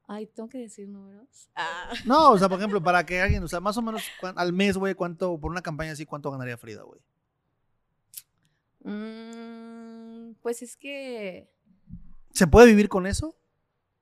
Ay, 0.08 0.28
tengo 0.28 0.50
que 0.50 0.58
decir 0.58 0.90
números. 0.90 1.50
Ah. 1.56 1.94
No, 2.06 2.32
o 2.32 2.38
sea, 2.38 2.50
por 2.50 2.58
ejemplo, 2.58 2.82
para 2.84 3.06
que 3.06 3.22
alguien, 3.22 3.44
o 3.44 3.48
sea, 3.48 3.60
más 3.60 3.78
o 3.78 3.82
menos 3.82 4.04
al 4.36 4.52
mes, 4.52 4.78
güey, 4.78 4.96
cuánto, 4.96 5.40
por 5.40 5.52
una 5.52 5.62
campaña 5.62 5.94
así, 5.94 6.06
cuánto 6.06 6.32
ganaría 6.32 6.58
Frida, 6.58 6.84
güey. 6.84 7.00
Mm, 8.84 10.34
pues 10.42 10.62
es 10.62 10.76
que, 10.76 11.50
¿Se 12.34 12.48
puede 12.48 12.68
vivir 12.68 12.90
con 12.90 13.08
eso? 13.08 13.36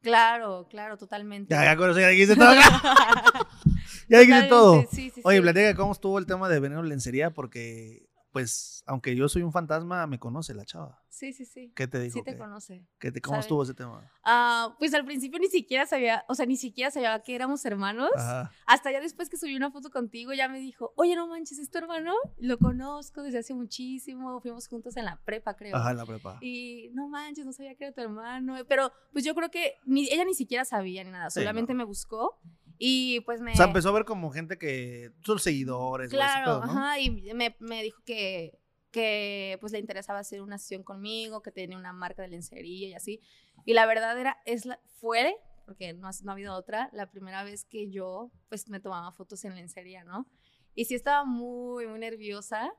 claro, 0.01 0.67
claro, 0.69 0.97
totalmente. 0.97 1.53
Ya, 1.53 1.65
ya, 1.65 1.75
con 1.75 1.89
eso 1.89 1.99
ya 1.99 2.07
dijiste 2.07 2.35
todo. 2.35 2.49
ya 4.09 4.19
dijiste 4.19 4.47
todo. 4.49 4.85
Sí, 4.91 5.09
sí, 5.09 5.21
Oye, 5.23 5.41
platica 5.41 5.75
cómo 5.75 5.91
estuvo 5.91 6.17
el 6.19 6.25
tema 6.25 6.49
de 6.49 6.59
Veneno 6.59 6.83
Lencería, 6.83 7.31
porque, 7.31 8.07
pues, 8.31 8.83
aunque 8.85 9.15
yo 9.15 9.27
soy 9.29 9.41
un 9.43 9.51
fantasma, 9.51 10.05
me 10.07 10.19
conoce 10.19 10.53
la 10.53 10.65
chava. 10.65 11.01
Sí, 11.09 11.33
sí, 11.33 11.43
sí. 11.45 11.73
¿Qué 11.75 11.85
te 11.87 11.99
dijo? 11.99 12.13
Sí 12.19 12.23
te 12.23 12.31
¿Qué- 12.31 12.37
conoce. 12.37 12.87
qué 12.97 13.11
te- 13.11 13.19
¿Cómo 13.19 13.33
sabe. 13.35 13.41
estuvo 13.41 13.63
ese 13.63 13.73
tema? 13.73 14.09
Ah, 14.23 14.73
pues 14.79 14.93
al 14.93 15.03
principio 15.03 15.37
ni 15.39 15.47
siquiera 15.47 15.85
sabía, 15.85 16.23
o 16.29 16.35
sea, 16.35 16.45
ni 16.45 16.55
siquiera 16.55 16.91
sabía 16.91 17.19
que 17.23 17.35
éramos 17.35 17.65
hermanos. 17.65 18.09
Ajá. 18.15 18.51
Hasta 18.67 18.91
ya 18.91 19.01
después 19.01 19.27
que 19.29 19.35
subí 19.35 19.53
una 19.55 19.69
foto 19.71 19.89
contigo, 19.89 20.31
ya 20.33 20.47
me 20.47 20.59
dijo, 20.59 20.93
oye, 20.95 21.15
no 21.17 21.27
manches, 21.27 21.59
¿es 21.59 21.69
tu 21.69 21.77
hermano? 21.79 22.13
Lo 22.37 22.57
conozco 22.57 23.21
desde 23.21 23.39
hace 23.39 23.53
muchísimo, 23.53 24.39
fuimos 24.39 24.67
juntos 24.69 24.95
en 24.95 25.05
la 25.05 25.19
prepa, 25.25 25.55
creo. 25.55 25.75
Ajá, 25.75 25.91
en 25.91 25.97
la 25.97 26.05
prepa. 26.05 26.37
Y 26.41 26.89
no 26.93 27.09
manches, 27.09 27.45
no 27.45 27.51
sabía 27.51 27.75
que 27.75 27.85
era 27.85 27.93
tu 27.93 27.99
hermano. 28.01 28.55
Pero 28.69 28.91
pues 29.11 29.25
yo 29.25 29.35
creo 29.35 29.51
que 29.51 29.73
ni, 29.85 30.07
ella 30.09 30.23
ni 30.23 30.35
siquiera 30.35 30.63
sabía 30.63 31.03
ni 31.03 31.11
nada, 31.11 31.29
Sí, 31.31 31.39
solamente 31.41 31.73
no. 31.73 31.79
me 31.79 31.83
buscó 31.83 32.39
y 32.79 33.19
pues 33.21 33.41
me... 33.41 33.51
O 33.51 33.55
sea, 33.55 33.65
empezó 33.65 33.89
a 33.89 33.91
ver 33.91 34.05
como 34.05 34.31
gente 34.31 34.57
que. 34.57 35.11
Sus 35.21 35.43
seguidores, 35.43 36.09
güey, 36.11 36.19
ese 36.23 36.31
Claro, 36.33 36.61
pedo, 36.61 36.65
¿no? 36.73 36.79
ajá, 36.79 36.99
y 36.99 37.11
me, 37.35 37.55
me 37.59 37.83
dijo 37.83 38.01
que, 38.05 38.57
que 38.89 39.57
pues 39.59 39.71
le 39.73 39.79
interesaba 39.79 40.19
hacer 40.19 40.41
una 40.41 40.57
sesión 40.57 40.81
conmigo, 40.83 41.41
que 41.43 41.51
tenía 41.51 41.77
una 41.77 41.93
marca 41.93 42.21
de 42.23 42.29
lencería 42.29 42.87
y 42.87 42.93
así. 42.93 43.21
Y 43.65 43.73
la 43.73 43.85
verdad 43.85 44.17
era, 44.17 44.37
es 44.45 44.65
la, 44.65 44.79
fue, 44.99 45.35
porque 45.65 45.93
no 45.93 46.07
ha, 46.07 46.11
no 46.23 46.31
ha 46.31 46.33
habido 46.33 46.55
otra, 46.55 46.89
la 46.93 47.11
primera 47.11 47.43
vez 47.43 47.65
que 47.65 47.91
yo 47.91 48.31
pues 48.47 48.69
me 48.69 48.79
tomaba 48.79 49.11
fotos 49.11 49.43
en 49.45 49.55
lencería, 49.55 50.03
¿no? 50.05 50.25
Y 50.73 50.85
sí 50.85 50.95
estaba 50.95 51.25
muy, 51.25 51.85
muy 51.85 51.99
nerviosa. 51.99 52.71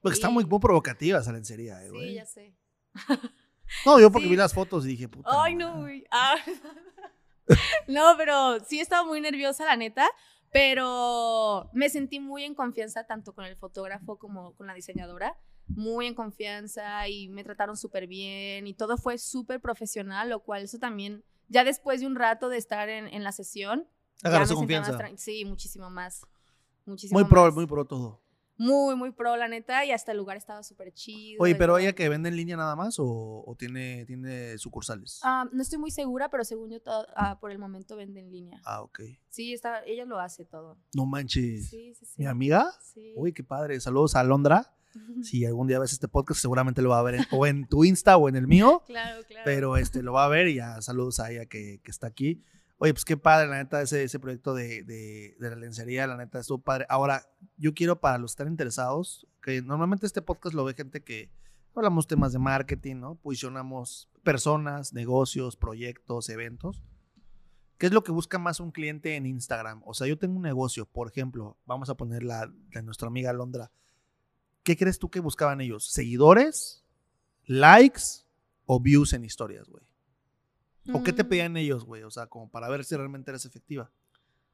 Porque 0.00 0.14
está 0.14 0.30
y- 0.30 0.32
muy, 0.32 0.44
muy 0.46 0.58
provocativa 0.58 1.18
esa 1.18 1.30
lencería, 1.32 1.84
eh, 1.84 1.90
güey. 1.90 2.08
Sí, 2.08 2.14
ya 2.14 2.24
sé. 2.26 2.56
No, 3.86 4.00
yo 4.00 4.10
porque 4.10 4.24
Sí. 4.26 4.30
vi 4.30 4.36
las 4.36 4.52
fotos 4.54 4.84
y 4.84 4.88
dije, 4.88 5.08
puta. 5.08 5.28
Ay, 5.42 5.54
no, 5.54 5.80
güey. 5.80 6.04
Ah. 6.10 6.36
no, 7.88 8.14
pero 8.16 8.60
sí 8.64 8.80
estaba 8.80 9.06
muy 9.06 9.20
nerviosa, 9.20 9.64
la 9.64 9.76
neta. 9.76 10.06
Pero 10.52 11.70
me 11.72 11.88
sentí 11.88 12.20
muy 12.20 12.44
en 12.44 12.54
confianza 12.54 13.04
tanto 13.04 13.34
con 13.34 13.44
el 13.46 13.56
fotógrafo 13.56 14.18
como 14.18 14.54
con 14.54 14.66
la 14.66 14.74
diseñadora. 14.74 15.36
muy 15.68 16.06
en 16.06 16.14
confianza 16.14 17.08
y 17.08 17.28
me 17.28 17.42
trataron 17.44 17.76
súper 17.76 18.06
bien 18.06 18.66
y 18.66 18.74
todo 18.74 18.98
fue 18.98 19.16
súper 19.16 19.60
profesional, 19.60 20.28
lo 20.28 20.40
cual 20.40 20.62
eso 20.64 20.78
también, 20.78 21.24
ya 21.48 21.64
después 21.64 22.00
de 22.00 22.06
un 22.06 22.16
rato 22.16 22.48
de 22.50 22.58
estar 22.58 22.88
en, 22.90 23.06
en 23.08 23.22
la 23.24 23.32
sesión, 23.32 23.86
Agarró 24.22 24.46
su 24.46 24.54
confianza. 24.54 24.98
sí, 25.16 25.44
muchísimo 25.44 25.88
más. 25.90 26.26
Muchísimo 26.84 27.18
Muy 27.18 27.28
pro, 27.28 27.44
más. 27.44 27.54
muy 27.54 27.66
pro 27.66 27.84
todo. 27.86 28.21
Muy, 28.62 28.94
muy 28.96 29.10
pro, 29.12 29.36
la 29.36 29.48
neta, 29.48 29.84
y 29.84 29.90
hasta 29.90 30.12
el 30.12 30.18
lugar 30.18 30.36
estaba 30.36 30.62
súper 30.62 30.92
chido. 30.92 31.42
Oye, 31.42 31.54
pero 31.56 31.78
ella 31.78 31.94
que 31.94 32.08
vende 32.08 32.28
en 32.28 32.36
línea 32.36 32.56
nada 32.56 32.76
más 32.76 32.98
o, 33.00 33.42
o 33.46 33.54
tiene, 33.58 34.04
tiene 34.06 34.56
sucursales. 34.58 35.20
Ah, 35.24 35.46
no 35.52 35.62
estoy 35.62 35.78
muy 35.78 35.90
segura, 35.90 36.28
pero 36.28 36.44
según 36.44 36.70
yo, 36.70 36.80
todo- 36.80 37.06
ah, 37.16 37.38
por 37.40 37.50
el 37.50 37.58
momento 37.58 37.96
vende 37.96 38.20
en 38.20 38.30
línea. 38.30 38.60
Ah, 38.64 38.82
ok. 38.82 39.00
Sí, 39.30 39.52
está, 39.52 39.84
ella 39.84 40.04
lo 40.04 40.18
hace 40.20 40.44
todo. 40.44 40.78
No 40.94 41.06
manches. 41.06 41.68
Sí, 41.70 41.94
sí, 41.94 42.04
sí. 42.06 42.14
¿Mi 42.18 42.26
amiga? 42.26 42.70
Sí. 42.80 43.12
Uy, 43.16 43.32
qué 43.32 43.42
padre. 43.42 43.80
Saludos 43.80 44.14
a 44.16 44.20
Alondra. 44.20 44.74
Si 45.22 45.44
algún 45.46 45.66
día 45.68 45.78
ves 45.78 45.92
este 45.92 46.06
podcast, 46.06 46.40
seguramente 46.40 46.82
lo 46.82 46.90
va 46.90 46.98
a 46.98 47.02
ver 47.02 47.14
en- 47.16 47.26
o 47.32 47.46
en 47.46 47.66
tu 47.66 47.82
Insta 47.84 48.16
o 48.18 48.28
en 48.28 48.36
el 48.36 48.46
mío. 48.46 48.82
Claro, 48.86 49.22
claro. 49.26 49.42
Pero 49.44 49.76
este 49.78 50.02
lo 50.02 50.12
va 50.12 50.26
a 50.26 50.28
ver 50.28 50.48
y 50.48 50.56
ya 50.56 50.80
saludos 50.82 51.18
a 51.18 51.30
ella 51.32 51.46
que, 51.46 51.80
que 51.82 51.90
está 51.90 52.06
aquí. 52.08 52.44
Oye, 52.84 52.94
pues 52.94 53.04
qué 53.04 53.16
padre, 53.16 53.46
la 53.46 53.58
neta, 53.58 53.80
ese, 53.80 54.02
ese 54.02 54.18
proyecto 54.18 54.54
de, 54.54 54.82
de, 54.82 55.36
la 55.38 55.54
lencería, 55.54 56.04
la 56.08 56.16
neta, 56.16 56.40
estuvo 56.40 56.58
padre. 56.58 56.84
Ahora, 56.88 57.28
yo 57.56 57.74
quiero 57.74 58.00
para 58.00 58.18
los 58.18 58.32
que 58.32 58.42
están 58.42 58.48
interesados, 58.48 59.24
que 59.40 59.62
normalmente 59.62 60.04
este 60.04 60.20
podcast 60.20 60.52
lo 60.52 60.64
ve 60.64 60.74
gente 60.74 61.00
que 61.00 61.30
hablamos 61.76 62.08
temas 62.08 62.32
de 62.32 62.40
marketing, 62.40 62.96
¿no? 62.96 63.14
Posicionamos 63.14 64.10
personas, 64.24 64.94
negocios, 64.94 65.54
proyectos, 65.54 66.28
eventos. 66.28 66.82
¿Qué 67.78 67.86
es 67.86 67.92
lo 67.92 68.02
que 68.02 68.10
busca 68.10 68.40
más 68.40 68.58
un 68.58 68.72
cliente 68.72 69.14
en 69.14 69.26
Instagram? 69.26 69.82
O 69.84 69.94
sea, 69.94 70.08
yo 70.08 70.18
tengo 70.18 70.34
un 70.34 70.42
negocio, 70.42 70.84
por 70.84 71.06
ejemplo, 71.06 71.56
vamos 71.64 71.88
a 71.88 71.94
poner 71.94 72.24
la 72.24 72.48
de 72.48 72.82
nuestra 72.82 73.06
amiga 73.06 73.30
Alondra. 73.30 73.70
¿Qué 74.64 74.76
crees 74.76 74.98
tú 74.98 75.08
que 75.08 75.20
buscaban 75.20 75.60
ellos? 75.60 75.88
¿Seguidores? 75.92 76.84
¿Likes? 77.44 78.26
¿O 78.66 78.80
views 78.80 79.12
en 79.12 79.24
historias, 79.24 79.68
güey? 79.68 79.84
¿O 80.92 81.02
qué 81.02 81.12
te 81.12 81.24
Mm, 81.24 81.28
pedían 81.28 81.56
ellos, 81.56 81.84
güey? 81.84 82.02
O 82.02 82.10
sea, 82.10 82.26
como 82.26 82.50
para 82.50 82.68
ver 82.68 82.84
si 82.84 82.96
realmente 82.96 83.30
eres 83.30 83.44
efectiva. 83.44 83.90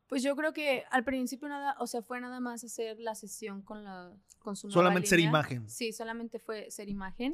Pues 0.09 0.23
yo 0.23 0.35
creo 0.37 0.53
que 0.53 0.85
al 0.91 1.05
principio 1.05 1.49
nada, 1.49 1.77
o 1.81 1.87
sea, 1.87 2.03
fue 2.03 2.21
nada 2.21 2.41
más 2.41 2.65
hacer 2.65 2.99
la 2.99 3.15
sesión 3.15 3.63
con 3.63 3.85
la 3.85 4.13
con 4.39 4.57
su 4.57 4.71
Solamente 4.71 5.09
ser 5.09 5.21
imagen. 5.21 5.69
Sí, 5.69 5.93
solamente 5.93 6.39
fue 6.39 6.71
ser 6.71 6.89
imagen 6.89 7.33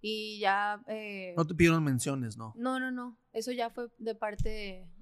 y 0.00 0.38
ya 0.40 0.82
eh, 0.88 1.34
No 1.36 1.46
te 1.46 1.54
pidieron 1.54 1.82
menciones, 1.84 2.36
¿no? 2.36 2.52
no, 2.56 2.80
no, 2.80 2.90
no, 2.90 3.16
eso 3.32 3.52
ya 3.52 3.70
fue 3.70 3.88
de 3.98 4.14
parte 4.14 4.48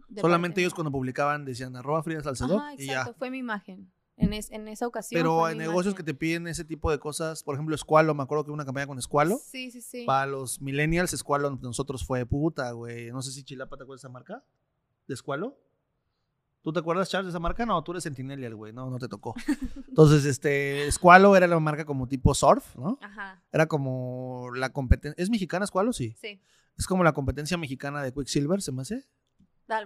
de, 0.09 0.21
Solamente 0.21 0.55
parte 0.55 0.61
ellos 0.61 0.75
cuando 0.75 0.91
publicaban 0.93 1.45
decían 1.45 1.75
arroba 1.77 2.03
Frida 2.03 2.23
Salcedo 2.23 2.59
Ajá, 2.59 2.75
y 2.75 2.85
exacto, 2.85 3.13
ya. 3.13 3.19
fue 3.19 3.31
mi 3.31 3.39
imagen. 3.39 3.91
En, 4.19 4.33
es- 4.33 4.51
en 4.51 4.67
esa 4.69 4.87
ocasión 4.87 5.19
Pero 5.19 5.47
mi 5.49 5.55
negocios 5.57 5.95
que 5.95 6.03
te 6.03 6.15
piden 6.15 6.47
ese 6.47 6.65
tipo 6.65 6.91
de 6.91 6.99
cosas, 6.99 7.43
por 7.43 7.55
ejemplo, 7.55 7.75
Escualo, 7.75 8.15
me 8.15 8.23
acuerdo 8.23 8.45
que 8.45 8.51
hubo 8.51 8.55
una 8.55 8.65
campaña 8.65 8.87
con 8.87 8.99
Escualo. 8.99 9.39
Sí, 9.45 9.71
sí, 9.71 9.81
sí. 9.83 10.05
Para 10.07 10.27
los 10.27 10.61
millennials, 10.63 11.13
Escualo 11.13 11.51
nosotros 11.63 12.05
fue 12.07 12.25
puta, 12.25 12.71
güey. 12.73 13.11
No 13.13 13.21
sé 13.23 13.31
si 13.33 13.45
Chilapa 13.45 13.77
te 13.77 13.83
acuerdas 13.83 14.01
de 14.03 14.07
esa 14.09 14.13
marca, 14.13 14.45
de 15.07 15.15
Escualo. 15.15 15.59
¿Tú 16.63 16.73
te 16.73 16.81
acuerdas, 16.81 17.09
Charles, 17.11 17.27
de 17.27 17.31
esa 17.31 17.39
marca? 17.39 17.65
No, 17.65 17.81
tú 17.85 17.93
eres 17.93 18.03
Sentinel, 18.03 18.53
güey. 18.57 18.73
No, 18.73 18.91
no 18.91 18.99
te 18.99 19.07
tocó. 19.07 19.35
Entonces, 19.89 20.25
este, 20.25 20.87
Escualo 20.89 21.37
era 21.37 21.47
la 21.47 21.61
marca 21.61 21.85
como 21.85 22.09
tipo 22.09 22.35
surf, 22.35 22.75
¿no? 22.77 22.99
Ajá, 23.03 23.41
Era 23.53 23.67
como 23.67 24.51
la 24.55 24.73
competencia. 24.73 25.23
¿Es 25.23 25.31
mexicana 25.31 25.65
Escualo? 25.65 25.93
Sí. 25.93 26.17
sí. 26.21 26.41
Es 26.77 26.87
como 26.87 27.05
la 27.05 27.13
competencia 27.13 27.57
mexicana 27.57 28.03
de 28.03 28.13
Quicksilver, 28.13 28.61
¿se 28.63 28.73
me 28.73 28.83
hace? 28.83 29.05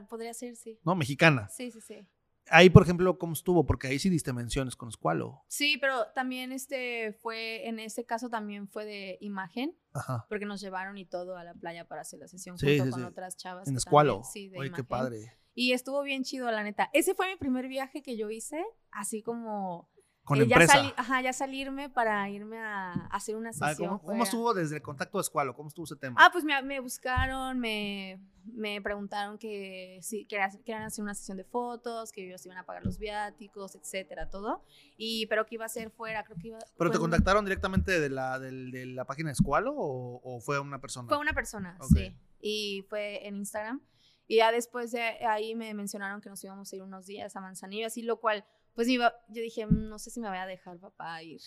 Podría 0.09 0.33
ser, 0.35 0.57
sí. 0.57 0.79
No, 0.85 0.95
mexicana. 0.95 1.49
Sí, 1.49 1.71
sí, 1.71 1.81
sí. 1.81 2.07
Ahí, 2.49 2.69
por 2.71 2.83
ejemplo, 2.83 3.19
¿cómo 3.19 3.33
estuvo? 3.33 3.65
Porque 3.65 3.87
ahí 3.89 3.99
sí 3.99 4.09
diste 4.11 4.33
menciones 4.33 4.75
con 4.77 4.89
Escualo. 4.89 5.45
Sí, 5.49 5.77
pero 5.81 6.07
también 6.15 6.51
este 6.53 7.13
fue, 7.23 7.69
en 7.69 7.79
ese 7.79 8.05
caso 8.05 8.29
también 8.29 8.67
fue 8.69 8.85
de 8.85 9.19
imagen, 9.21 9.77
Ajá. 9.93 10.27
porque 10.29 10.47
nos 10.47 10.61
llevaron 10.61 10.99
y 10.99 11.05
todo 11.07 11.37
a 11.37 11.45
la 11.45 11.55
playa 11.55 11.87
para 11.87 12.01
hacer 12.03 12.19
la 12.19 12.29
sesión 12.29 12.59
Sí, 12.59 12.67
junto 12.79 12.85
sí, 12.85 12.91
con 12.91 13.01
sí. 13.01 13.07
otras 13.07 13.37
chavas. 13.37 13.69
En 13.69 13.77
también- 14.21 14.25
sí, 14.33 14.49
de 14.49 14.59
Oye, 14.59 14.69
qué 14.71 14.81
imagen. 14.81 14.87
padre. 14.87 15.33
Y 15.55 15.73
estuvo 15.73 16.03
bien 16.03 16.25
chido, 16.25 16.51
la 16.51 16.63
neta. 16.63 16.91
Ese 16.93 17.15
fue 17.15 17.29
mi 17.29 17.37
primer 17.37 17.69
viaje 17.69 18.03
que 18.03 18.17
yo 18.17 18.31
hice, 18.31 18.65
así 18.91 19.23
como... 19.23 19.89
Con 20.31 20.39
eh, 20.41 20.47
ya 20.47 20.55
empresa. 20.57 20.73
sali- 20.75 20.95
ajá, 20.97 21.21
ya 21.23 21.33
salirme 21.33 21.91
para 21.91 22.29
irme 22.31 22.59
a, 22.59 22.93
a 22.93 23.07
hacer 23.17 23.35
una 23.37 23.51
Ah, 23.51 23.71
sesión. 23.71 23.89
¿cómo, 23.99 24.03
cómo 24.03 24.23
estuvo 24.23 24.55
desde 24.55 24.77
el 24.77 24.83
contacto 24.83 25.19
de 25.19 25.23
Escualo? 25.23 25.55
¿Cómo 25.55 25.69
estuvo 25.69 25.85
ese 25.85 25.97
tema? 25.97 26.15
Ah, 26.19 26.31
pues 26.33 26.45
me, 26.45 26.61
me 26.63 26.79
buscaron, 26.81 27.59
me, 27.59 28.21
me 28.45 28.81
preguntaron 28.81 29.39
que 29.39 29.99
si 30.03 30.25
querían, 30.27 30.83
hacer 30.85 31.03
una 31.03 31.15
sesión 31.15 31.37
de 31.37 31.45
fotos, 31.45 32.13
que 32.13 32.27
ellos 32.29 32.45
iban 32.47 32.59
a 32.59 32.65
pagar 32.65 32.85
los 32.85 32.99
viáticos, 32.99 33.75
etcétera, 33.75 34.31
todo. 34.31 34.65
Y, 34.97 35.27
pero 35.27 35.47
que 35.47 35.57
iba 35.57 35.65
a 35.65 35.69
ser 35.69 35.91
fuera, 35.91 36.23
creo 36.25 36.37
que 36.39 36.49
iba... 36.49 36.59
¿Pero 36.79 36.91
te 36.91 36.97
un- 36.99 37.03
contactaron 37.03 37.45
directamente 37.45 37.99
de 37.99 38.09
la, 38.09 38.39
del- 38.39 38.71
de 38.71 38.87
la 38.87 39.05
página 39.05 39.31
de 39.31 39.33
Escualo 39.33 39.75
o, 39.77 40.21
o 40.23 40.41
fue 40.41 40.61
una 40.61 40.81
persona? 40.81 41.09
Fue 41.09 41.19
una 41.19 41.33
persona, 41.33 41.77
Ok. 41.81 41.89
sí. 41.97 42.17
Y 42.41 42.85
fue 42.89 43.27
en 43.27 43.37
Instagram. 43.37 43.81
Y 44.27 44.37
ya 44.37 44.53
después 44.53 44.93
de 44.93 45.03
ahí 45.27 45.57
me 45.57 45.75
mencionaron 45.75 46.21
que 46.21 46.29
nos 46.31 46.43
íbamos 46.45 46.73
a 46.73 46.77
ir 46.77 46.83
unos 46.83 47.05
días 47.05 47.35
a 47.35 47.41
Manzanillo, 47.41 47.89
así 47.89 48.03
lo 48.03 48.21
cual, 48.21 48.45
pues 48.75 48.89
iba, 48.89 49.13
yo 49.29 49.43
dije, 49.43 49.67
"Mm, 49.67 49.89
no 49.89 49.99
sé 49.99 50.11
si 50.11 50.21
me 50.21 50.29
voy 50.29 50.39
a 50.39 50.47
dejar 50.47 50.79
papá 50.79 51.23
ir, 51.23 51.41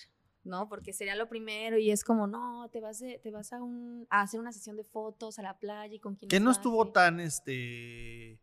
¿no? 0.43 0.67
Porque 0.69 0.93
sería 0.93 1.15
lo 1.15 1.27
primero 1.29 1.77
y 1.77 1.91
es 1.91 2.03
como, 2.03 2.27
no, 2.27 2.69
te 2.69 2.81
vas, 2.81 2.99
de- 2.99 3.19
te 3.19 3.31
vas 3.31 3.53
a, 3.53 3.61
un, 3.61 4.05
a 4.09 4.21
hacer 4.21 4.39
una 4.39 4.51
sesión 4.51 4.75
de 4.75 4.83
fotos 4.83 5.39
a 5.39 5.41
la 5.41 5.57
playa 5.57 5.93
y 5.93 5.99
con 5.99 6.15
quién 6.15 6.29
Que 6.29 6.39
no 6.39 6.51
estuvo 6.51 6.91
tan, 6.91 7.19
este... 7.19 8.39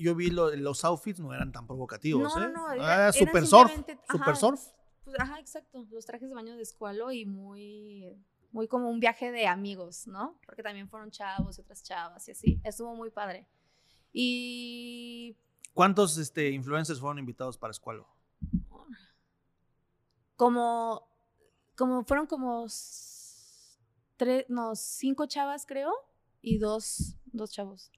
Yo 0.00 0.14
vi 0.14 0.30
lo- 0.30 0.54
los 0.54 0.84
outfits 0.84 1.18
no 1.20 1.32
eran 1.32 1.50
tan 1.52 1.66
provocativos, 1.66 2.34
No, 2.36 2.42
¿eh? 2.44 2.48
no, 2.48 2.52
no, 2.52 2.66
Ah, 2.68 2.74
era- 2.74 2.94
eran 3.08 3.12
super 3.14 3.46
surf, 3.46 3.72
super 4.10 4.36
surf. 4.36 4.60
Pues, 5.04 5.18
ajá, 5.18 5.40
exacto. 5.40 5.86
Los 5.90 6.04
trajes 6.06 6.28
de 6.28 6.34
baño 6.34 6.54
de 6.56 6.62
escualo 6.62 7.10
y 7.10 7.24
muy, 7.26 8.16
muy 8.52 8.68
como 8.68 8.88
un 8.90 9.00
viaje 9.00 9.32
de 9.32 9.46
amigos, 9.46 10.06
¿no? 10.06 10.38
Porque 10.46 10.62
también 10.62 10.88
fueron 10.88 11.10
chavos 11.10 11.58
y 11.58 11.62
otras 11.62 11.82
chavas 11.82 12.28
y 12.28 12.32
así. 12.32 12.60
Estuvo 12.64 12.94
muy 12.94 13.10
padre. 13.10 13.48
Y 14.12 15.36
¿Cuántos 15.72 16.18
este, 16.18 16.50
influencers 16.50 17.00
fueron 17.00 17.18
invitados 17.18 17.56
para 17.56 17.70
Escualo? 17.70 18.08
como, 20.42 21.08
como 21.76 22.04
fueron 22.04 22.26
como 22.26 22.66
tres, 24.16 24.44
no, 24.48 24.74
cinco 24.74 25.26
chavas 25.26 25.66
creo 25.66 25.92
y 26.40 26.58
dos, 26.58 27.16
dos 27.26 27.52
chavos. 27.52 27.92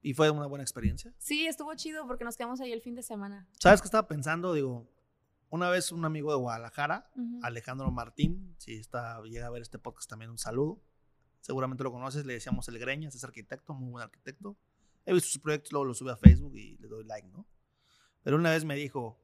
¿Y 0.00 0.14
fue 0.14 0.30
una 0.30 0.46
buena 0.46 0.62
experiencia? 0.62 1.12
Sí, 1.18 1.48
estuvo 1.48 1.74
chido 1.74 2.06
porque 2.06 2.24
nos 2.24 2.36
quedamos 2.36 2.60
ahí 2.60 2.72
el 2.72 2.80
fin 2.80 2.94
de 2.94 3.02
semana. 3.02 3.48
¿Sabes 3.58 3.80
qué 3.80 3.86
estaba 3.86 4.06
pensando? 4.06 4.52
Digo, 4.52 4.88
una 5.50 5.68
vez 5.68 5.90
un 5.90 6.04
amigo 6.04 6.30
de 6.30 6.38
Guadalajara. 6.38 7.10
Alejandro 7.42 7.90
Martín, 7.90 8.54
si 8.58 8.76
está, 8.76 9.20
llega 9.22 9.48
a 9.48 9.50
ver 9.50 9.62
este 9.62 9.80
podcast 9.80 10.08
también, 10.08 10.30
un 10.30 10.38
saludo. 10.38 10.80
Seguramente 11.40 11.82
lo 11.82 11.90
conoces, 11.90 12.24
le 12.24 12.34
decíamos 12.34 12.68
el 12.68 12.78
Greñas, 12.78 13.16
es 13.16 13.24
arquitecto, 13.24 13.74
muy 13.74 13.90
buen 13.90 14.04
arquitecto. 14.04 14.56
He 15.08 15.12
visto 15.14 15.28
sus 15.30 15.40
proyectos, 15.40 15.72
luego 15.72 15.86
los 15.86 15.96
sube 15.98 16.12
a 16.12 16.16
Facebook 16.16 16.54
y 16.54 16.76
le 16.78 16.86
doy 16.88 17.04
like, 17.04 17.26
¿no? 17.28 17.46
Pero 18.22 18.36
una 18.36 18.50
vez 18.50 18.64
me 18.64 18.76
dijo, 18.76 19.18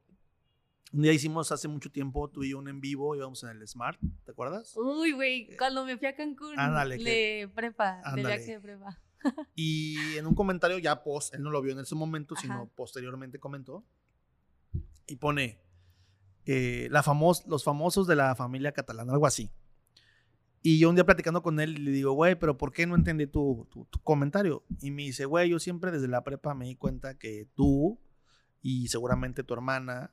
un 0.92 1.02
día 1.02 1.12
hicimos 1.12 1.52
hace 1.52 1.68
mucho 1.68 1.90
tiempo, 1.92 2.30
tú 2.30 2.42
y 2.42 2.50
yo 2.50 2.58
un 2.58 2.68
en 2.68 2.80
vivo, 2.80 3.14
íbamos 3.14 3.42
en 3.42 3.50
el 3.50 3.68
Smart, 3.68 4.00
¿te 4.24 4.30
acuerdas? 4.30 4.74
Uy, 4.76 5.12
güey, 5.12 5.54
cuando 5.58 5.84
me 5.84 5.98
fui 5.98 6.06
a 6.06 6.14
Cancún, 6.16 6.58
Ándale, 6.58 6.96
de 6.96 7.50
prepa, 7.54 7.96
de 7.96 8.02
Ándale. 8.04 8.36
viaje 8.36 8.52
de 8.52 8.60
prepa. 8.60 8.98
Y 9.54 10.16
en 10.16 10.26
un 10.26 10.34
comentario 10.34 10.78
ya 10.78 11.02
post, 11.02 11.34
él 11.34 11.42
no 11.42 11.50
lo 11.50 11.60
vio 11.62 11.72
en 11.72 11.80
ese 11.80 11.94
momento, 11.94 12.34
sino 12.36 12.54
Ajá. 12.54 12.70
posteriormente 12.74 13.38
comentó, 13.38 13.84
y 15.06 15.16
pone, 15.16 15.60
eh, 16.46 16.88
la 16.90 17.02
famos- 17.02 17.46
los 17.46 17.62
famosos 17.64 18.06
de 18.06 18.16
la 18.16 18.34
familia 18.34 18.72
catalana, 18.72 19.12
algo 19.12 19.26
así. 19.26 19.50
Y 20.66 20.78
yo 20.78 20.88
un 20.88 20.94
día 20.94 21.04
platicando 21.04 21.42
con 21.42 21.60
él 21.60 21.74
le 21.84 21.90
digo, 21.90 22.12
güey, 22.12 22.36
pero 22.38 22.56
¿por 22.56 22.72
qué 22.72 22.86
no 22.86 22.94
entendí 22.94 23.26
tu, 23.26 23.68
tu- 23.70 23.84
tu 23.84 23.98
comentario? 24.00 24.64
Y 24.80 24.90
me 24.92 25.02
dice, 25.02 25.26
güey, 25.26 25.50
yo 25.50 25.58
siempre 25.58 25.90
desde 25.90 26.08
la 26.08 26.24
prepa 26.24 26.54
me 26.54 26.64
di 26.64 26.74
cuenta 26.74 27.18
que 27.18 27.46
tú 27.54 28.00
y 28.62 28.88
seguramente 28.88 29.44
tu 29.44 29.52
hermana 29.52 30.10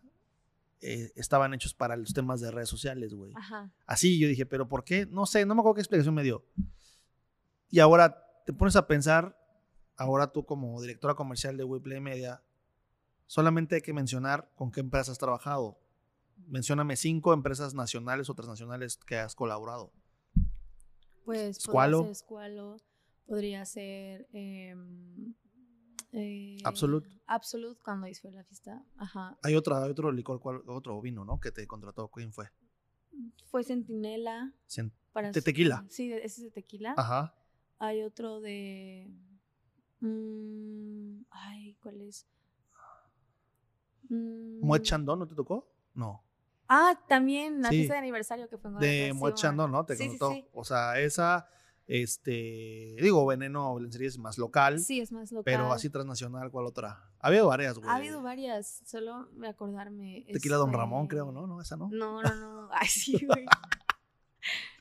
eh, 0.81 1.13
estaban 1.15 1.53
hechos 1.53 1.73
para 1.73 1.95
los 1.95 2.13
temas 2.13 2.41
de 2.41 2.51
redes 2.51 2.67
sociales, 2.67 3.13
güey. 3.13 3.31
Así 3.85 4.19
yo 4.19 4.27
dije, 4.27 4.45
¿pero 4.45 4.67
por 4.67 4.83
qué? 4.83 5.05
No 5.05 5.25
sé, 5.25 5.45
no 5.45 5.55
me 5.55 5.61
acuerdo 5.61 5.75
qué 5.75 5.81
explicación 5.81 6.15
me 6.15 6.23
dio. 6.23 6.43
Y 7.69 7.79
ahora 7.79 8.21
te 8.45 8.51
pones 8.51 8.75
a 8.75 8.87
pensar, 8.87 9.37
ahora 9.95 10.33
tú 10.33 10.45
como 10.45 10.81
directora 10.81 11.15
comercial 11.15 11.55
de 11.55 11.63
WePlay 11.63 12.01
Media, 12.01 12.43
solamente 13.25 13.75
hay 13.75 13.81
que 13.81 13.93
mencionar 13.93 14.51
con 14.55 14.69
qué 14.69 14.81
empresas 14.81 15.09
has 15.13 15.17
trabajado. 15.17 15.79
Mencióname 16.47 16.97
cinco 16.97 17.31
empresas 17.33 17.73
nacionales 17.73 18.29
o 18.29 18.33
transnacionales 18.35 18.97
que 18.97 19.15
has 19.17 19.33
colaborado. 19.33 19.93
Pues 21.25 21.59
podría 21.65 22.03
ser 22.03 22.15
Squalo, 22.15 22.77
podría 23.27 23.65
ser 23.65 24.27
em, 24.33 25.33
eh, 26.11 26.57
Absolut. 26.63 27.05
Absolut 27.27 27.79
cuando 27.81 28.07
hizo 28.07 28.29
la 28.31 28.43
fiesta. 28.43 28.83
Ajá. 28.97 29.37
Hay 29.43 29.55
otra, 29.55 29.83
hay 29.83 29.91
otro 29.91 30.11
licor, 30.11 30.39
¿cuál- 30.39 30.63
otro 30.67 30.99
vino, 31.01 31.23
¿no? 31.25 31.39
Que 31.39 31.51
te 31.51 31.65
contrató. 31.67 32.07
¿Quién 32.09 32.33
fue? 32.33 32.47
Fue 33.45 33.63
Centinela. 33.63 34.53
Para 35.13 35.31
¿De 35.31 35.39
su- 35.41 35.45
tequila? 35.45 35.85
Sí, 35.89 36.11
ese 36.11 36.25
es 36.25 36.41
de 36.43 36.51
tequila. 36.51 36.93
Ajá. 36.97 37.35
Hay 37.79 38.01
otro 38.03 38.39
de. 38.41 39.09
mm, 39.99 41.21
ay, 41.29 41.75
¿cuál 41.81 42.01
es? 42.01 42.25
Mm, 44.09 44.59
¿Moet 44.65 44.83
Chandon 44.83 45.19
no 45.19 45.27
te 45.27 45.35
tocó? 45.35 45.67
No. 45.93 46.23
Ah, 46.73 46.97
también 47.09 47.61
la 47.61 47.67
Sí. 47.69 47.75
fiesta 47.75 47.95
de 47.95 47.99
aniversario 47.99 48.47
que 48.47 48.57
fue 48.57 48.69
en 48.71 48.77
de 48.77 49.11
bueno. 49.13 49.67
¿no? 49.67 49.85
Te 49.85 49.97
Sí, 49.97 50.07
contó. 50.07 50.31
sí. 50.31 50.45
O 50.53 50.63
sea, 50.63 50.97
esa, 51.01 51.47
este, 51.85 52.95
digo, 53.01 53.25
Veneno 53.25 53.77
Lencería 53.77 54.07
es 54.07 54.17
más 54.17 54.37
local, 54.37 54.79
Sí, 54.79 55.01
es 55.01 55.11
más 55.11 55.33
local. 55.33 55.43
pero 55.43 55.73
así 55.73 55.89
transnacional, 55.89 56.49
¿cuál 56.49 56.65
otra? 56.67 57.09
Ha 57.19 57.27
habido 57.27 57.47
varias, 57.47 57.77
güey. 57.77 57.89
Ha 57.89 57.95
habido 57.95 58.21
varias, 58.21 58.81
solo 58.85 59.27
me 59.33 59.49
acordarme. 59.49 60.25
Tequila 60.31 60.55
Don 60.55 60.69
este, 60.69 60.77
Ramón, 60.77 61.07
creo, 61.07 61.31
¿no? 61.33 61.45
No, 61.45 61.59
esa 61.61 61.75
no. 61.75 61.89
No, 61.91 62.21
no, 62.23 62.35
no. 62.35 62.69
Ay, 62.71 62.87
sí, 62.87 63.25
güey. 63.25 63.45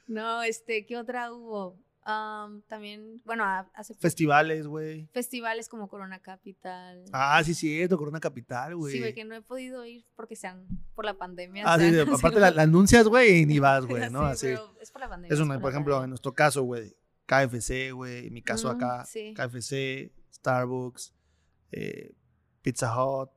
No, 0.07 0.43
este, 0.43 0.87
¿qué 0.87 0.97
otra 0.97 1.33
hubo? 1.33 1.79
Am, 2.03 2.63
también, 2.63 3.21
bueno, 3.27 3.45
hace 3.75 3.95
Festivales, 3.95 4.67
güey. 4.67 5.07
festivales 5.13 5.69
como 5.69 5.87
Corona 5.89 6.19
Capital. 6.21 7.05
Ah, 7.13 7.43
sí, 7.45 7.53
cierto, 7.55 7.99
Corona 7.99 8.21
Capital, 8.21 8.75
güey. 8.75 8.95
Sí, 8.95 8.99
güey, 9.01 9.15
que 9.15 9.25
no 9.25 9.35
he 9.35 9.43
podido 9.43 9.85
ir 9.85 10.05
porque 10.17 10.35
sean 10.35 10.67
por 10.95 11.05
la 11.05 11.15
pandemia. 11.15 11.65
Ah, 11.67 11.79
sí, 11.79 11.85
aparte 11.99 12.41
la, 12.41 12.51
la 12.51 12.63
anuncias, 12.63 13.07
güey, 13.07 13.41
y 13.43 13.47
ni 13.47 13.59
vas, 13.59 13.85
güey, 13.85 14.09
¿no? 14.11 14.21
Sí, 14.29 14.33
Así. 14.33 14.47
pero 14.47 14.75
es 14.81 14.91
por 14.91 15.01
la 15.03 15.09
pandemia. 15.11 15.35
Es 15.35 15.41
una, 15.41 15.61
por 15.61 15.71
ejemplo, 15.71 16.03
en 16.03 16.09
nuestro 16.11 16.33
caso, 16.35 16.63
güey, 16.63 16.97
KFC, 17.27 17.93
güey, 17.93 18.29
en 18.29 18.33
mi 18.33 18.43
caso 18.43 18.71
acá, 18.71 19.05
sí. 19.05 19.35
KFC, 19.35 20.11
Starbucks, 20.33 21.15
eh, 21.73 22.15
Pizza 22.63 22.93
Hut, 23.05 23.31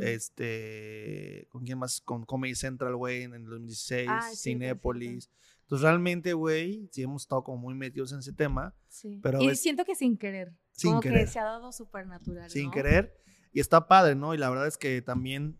este, 0.00 1.46
¿con 1.50 1.64
quién 1.64 1.78
más? 1.78 2.00
Con 2.00 2.24
Comedy 2.24 2.54
Central, 2.54 2.94
güey, 2.96 3.22
en 3.22 3.34
el 3.34 3.44
2016, 3.46 4.08
Ah, 4.10 4.28
sí, 4.30 4.36
Cinépolis. 4.50 5.30
Entonces, 5.72 5.84
realmente, 5.88 6.34
güey, 6.34 6.86
sí 6.92 7.00
hemos 7.02 7.22
estado 7.22 7.42
como 7.44 7.56
muy 7.56 7.74
metidos 7.74 8.12
en 8.12 8.18
ese 8.18 8.34
tema, 8.34 8.74
Sí. 8.88 9.18
pero 9.22 9.40
y 9.40 9.56
siento 9.56 9.86
que 9.86 9.94
sin 9.94 10.18
querer. 10.18 10.52
Sin 10.72 10.90
como 10.90 11.00
querer. 11.00 11.20
que 11.20 11.26
se 11.28 11.38
ha 11.38 11.44
dado 11.44 11.72
súper 11.72 12.06
natural. 12.06 12.50
sin 12.50 12.66
¿no? 12.66 12.70
querer, 12.72 13.18
y 13.54 13.60
está 13.60 13.88
padre, 13.88 14.14
¿no? 14.14 14.34
Y 14.34 14.36
la 14.38 14.50
verdad 14.50 14.66
es 14.66 14.76
que 14.76 15.00
también 15.00 15.58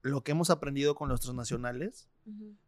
lo 0.00 0.24
que 0.24 0.32
hemos 0.32 0.50
aprendido 0.50 0.96
con 0.96 1.08
nuestros 1.10 1.36
nacionales, 1.36 2.10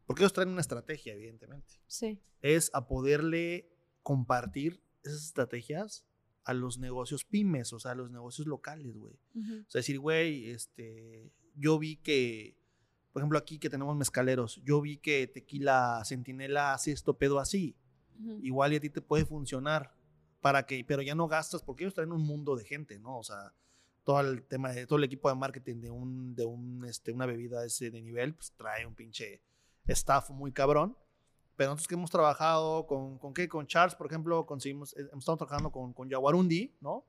porque 0.07 0.23
ellos 0.23 0.33
traen 0.33 0.51
una 0.51 0.61
estrategia, 0.61 1.15
evidentemente, 1.15 1.75
Sí. 1.89 2.21
es 2.43 2.71
a 2.75 2.87
poderle 2.87 3.69
compartir 4.05 4.81
esas 5.03 5.25
estrategias 5.25 6.07
a 6.45 6.55
los 6.55 6.79
negocios 6.79 7.25
pymes, 7.25 7.73
o 7.73 7.81
sea, 7.81 7.91
a 7.91 7.95
los 7.97 8.13
negocios 8.13 8.47
locales, 8.47 8.97
güey. 8.97 9.15
O 9.35 9.71
sea, 9.71 9.81
decir, 9.81 9.99
güey, 9.99 10.49
este, 10.51 11.33
yo 11.57 11.77
vi 11.81 11.97
que, 11.97 12.57
por 13.15 13.21
ejemplo, 13.21 13.39
aquí 13.39 13.61
que 13.61 13.71
tenemos 13.71 13.95
mezcaleros, 13.95 14.61
yo 14.65 14.81
vi 14.81 14.97
que 14.97 15.29
Tequila 15.29 16.03
Centinela 16.05 16.73
hace 16.73 16.91
esto 16.91 17.17
pedo 17.17 17.39
así. 17.39 17.77
Ujú. 18.19 18.41
Igual 18.43 18.73
y 18.73 18.77
a 18.77 18.81
ti 18.81 18.91
te 18.91 19.01
puede 19.01 19.25
funcionar 19.25 19.95
para 20.41 20.67
que, 20.67 20.85
pero 20.85 21.01
ya 21.01 21.15
no 21.15 21.29
gastas 21.29 21.63
porque 21.63 21.85
ellos 21.85 21.95
traen 21.95 22.11
un 22.11 22.27
mundo 22.27 22.57
de 22.57 22.65
gente, 22.65 22.99
¿no? 22.99 23.17
O 23.17 23.23
sea, 23.23 23.55
todo 24.03 24.19
el 24.19 24.43
tema 24.43 24.73
de 24.73 24.89
todo 24.89 24.99
el 24.99 25.05
equipo 25.05 25.29
de 25.29 25.37
marketing 25.37 25.81
de 25.81 25.91
un, 25.93 26.35
de 26.35 26.45
un, 26.45 26.85
este, 26.87 27.13
una 27.13 27.25
bebida 27.25 27.61
de 27.61 27.69
ese 27.69 27.93
de 27.93 28.03
nivel, 28.03 28.35
pues 28.35 28.53
trae 28.57 28.85
un 28.85 28.97
pinche 28.97 29.45
staff 29.87 30.31
muy 30.31 30.51
cabrón. 30.51 30.99
Pero 31.55 31.71
nosotros 31.71 31.87
que 31.87 31.95
hemos 31.95 32.11
trabajado 32.11 32.85
con, 32.89 33.17
¿con 33.19 33.33
qué? 33.33 33.49
Con 33.49 33.69
Charles, 33.69 33.95
por 33.95 34.09
ejemplo, 34.09 34.45
conseguimos, 34.45 34.93
eh, 34.97 35.07
hemos 35.13 35.23
estado 35.23 35.39
trabajando 35.39 35.71
con, 35.71 35.93
con 35.93 36.09
Yaguarundi, 36.09 36.75
¿no? 36.81 37.07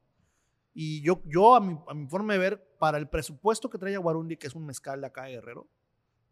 Y 0.72 1.02
yo, 1.02 1.24
yo 1.26 1.56
a, 1.56 1.60
mi, 1.62 1.80
a 1.88 1.96
mi 1.96 2.06
forma 2.06 2.34
de 2.34 2.40
ver, 2.40 2.76
para 2.78 3.00
el 3.00 3.10
presupuesto 3.10 3.72
que 3.72 3.80
trae 3.80 3.94
Yaguarundi, 3.94 4.38
que 4.38 4.46
es 4.46 4.54
un 4.54 4.68
mezcal 4.68 5.02
de 5.02 5.08
acá 5.08 5.24
de 5.24 5.32
Guerrero, 5.32 5.68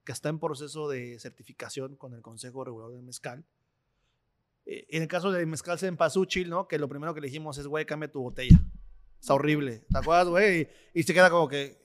que 0.03 0.11
está 0.11 0.29
en 0.29 0.39
proceso 0.39 0.89
de 0.89 1.17
certificación 1.19 1.95
con 1.95 2.13
el 2.13 2.21
Consejo 2.21 2.63
Regulador 2.63 2.95
del 2.95 3.03
Mezcal, 3.03 3.45
eh, 4.65 4.85
en 4.89 5.01
el 5.01 5.07
caso 5.07 5.31
de 5.31 5.45
mezcal 5.45 5.77
Cempasúchil, 5.79 6.49
¿no? 6.49 6.67
Que 6.67 6.79
lo 6.79 6.87
primero 6.87 7.13
que 7.13 7.21
le 7.21 7.27
dijimos 7.27 7.57
es, 7.57 7.67
güey, 7.67 7.85
cambia 7.85 8.11
tu 8.11 8.21
botella. 8.21 8.59
Está 9.19 9.33
horrible. 9.33 9.85
¿Te 9.89 9.97
acuerdas, 9.97 10.27
güey? 10.27 10.69
Y, 10.93 10.99
y 10.99 11.03
se 11.03 11.13
queda 11.13 11.29
como 11.29 11.47
que, 11.47 11.81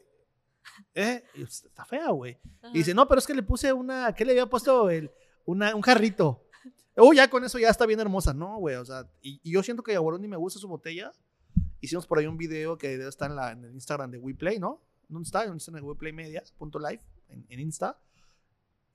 ¿eh? 0.95 1.25
Pues, 1.35 1.65
está 1.65 1.85
fea, 1.85 2.11
güey. 2.11 2.39
Y 2.73 2.79
dice, 2.79 2.95
no, 2.95 3.07
pero 3.07 3.21
es 3.21 3.27
que 3.27 3.35
le 3.35 3.43
puse 3.43 3.73
una, 3.73 4.13
¿qué 4.15 4.25
le 4.25 4.33
había 4.33 4.47
puesto? 4.47 4.91
El, 4.91 5.11
una, 5.45 5.75
un 5.75 5.83
jarrito. 5.83 6.45
Oh, 6.97 7.13
ya 7.13 7.31
con 7.31 7.45
eso 7.45 7.59
ya 7.61 7.69
está 7.69 7.87
bien 7.87 8.01
hermosa. 8.01 8.35
No, 8.35 8.59
güey, 8.59 8.75
o 8.75 8.85
sea, 8.85 9.09
y, 9.23 9.41
y 9.45 9.53
yo 9.53 9.63
siento 9.63 9.85
que 9.85 9.93
a 9.93 9.95
Yaguarundi 9.95 10.27
me 10.27 10.37
gusta 10.37 10.59
su 10.59 10.67
botella. 10.67 11.13
Hicimos 11.81 12.09
por 12.09 12.19
ahí 12.19 12.27
un 12.27 12.37
video 12.37 12.77
que 12.77 12.89
debe 12.89 13.09
estar 13.09 13.31
en, 13.31 13.37
la, 13.37 13.53
en 13.53 13.65
el 13.65 13.73
Instagram 13.73 14.11
de 14.11 14.19
WePlay, 14.19 14.59
¿no? 14.59 14.83
¿Dónde 15.09 15.27
está? 15.27 15.45
¿Dónde 15.45 15.59
está 15.59 15.71
en 15.71 15.77
el 15.77 15.85
WePlay 15.85 16.13
Media? 16.13 16.43
Punto 16.59 16.81
live, 16.81 17.01
en, 17.29 17.47
en 17.49 17.61
Insta. 17.61 17.97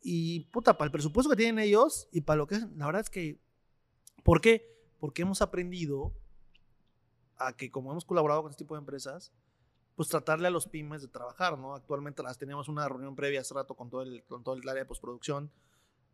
Y, 0.04 0.42
puta, 0.52 0.78
para 0.78 0.88
el 0.88 0.92
presupuesto 0.92 1.30
que 1.30 1.38
tienen 1.38 1.60
ellos 1.64 2.08
y 2.12 2.22
para 2.22 2.38
lo 2.38 2.46
que 2.48 2.56
es, 2.56 2.70
la 2.76 2.86
verdad 2.86 3.02
es 3.02 3.10
que, 3.10 3.40
¿por 4.24 4.42
qué? 4.42 4.70
Porque 5.00 5.22
hemos 5.22 5.42
aprendido 5.42 6.14
a 7.38 7.54
que 7.56 7.72
como 7.72 7.92
hemos 7.92 8.06
colaborado 8.06 8.42
con 8.42 8.52
este 8.52 8.64
tipo 8.64 8.76
de 8.76 8.80
empresas, 8.80 9.32
pues 9.96 10.10
tratarle 10.10 10.48
a 10.48 10.52
los 10.52 10.68
pymes 10.68 11.02
de 11.02 11.08
trabajar, 11.08 11.58
¿no? 11.58 11.74
Actualmente 11.76 12.22
las 12.24 12.38
teníamos 12.38 12.68
una 12.68 12.88
reunión 12.90 13.16
previa 13.16 13.42
hace 13.42 13.54
rato 13.54 13.76
con 13.76 13.90
todo 13.90 14.02
el, 14.02 14.24
con 14.26 14.44
todo 14.44 14.56
el 14.56 14.68
área 14.68 14.84
de 14.84 14.88
postproducción, 14.88 15.52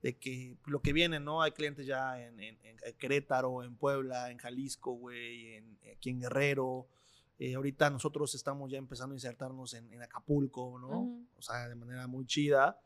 de 0.02 0.18
que 0.18 0.58
lo 0.66 0.82
que 0.82 0.94
viene, 0.94 1.20
¿no? 1.20 1.42
Hay 1.42 1.52
clientes 1.52 1.86
ya 1.86 2.22
en, 2.22 2.40
en- 2.40 2.58
en 2.64 2.96
Querétaro, 2.98 3.64
en 3.64 3.76
Puebla, 3.76 4.32
en 4.32 4.38
Jalisco, 4.38 4.92
güey, 4.94 5.56
en, 5.56 5.78
aquí 5.96 6.10
en 6.12 6.20
Guerrero. 6.22 6.88
Eh, 7.38 7.56
ahorita 7.56 7.90
nosotros 7.90 8.36
estamos 8.36 8.70
ya 8.70 8.78
empezando 8.78 9.14
a 9.14 9.16
insertarnos 9.18 9.74
en, 9.74 9.92
en 9.94 10.02
Acapulco, 10.04 10.78
¿no? 10.80 10.88
Ujú. 11.02 11.26
O 11.38 11.42
sea, 11.42 11.68
de 11.70 11.76
manera 11.76 12.06
muy 12.08 12.26
chida. 12.26 12.80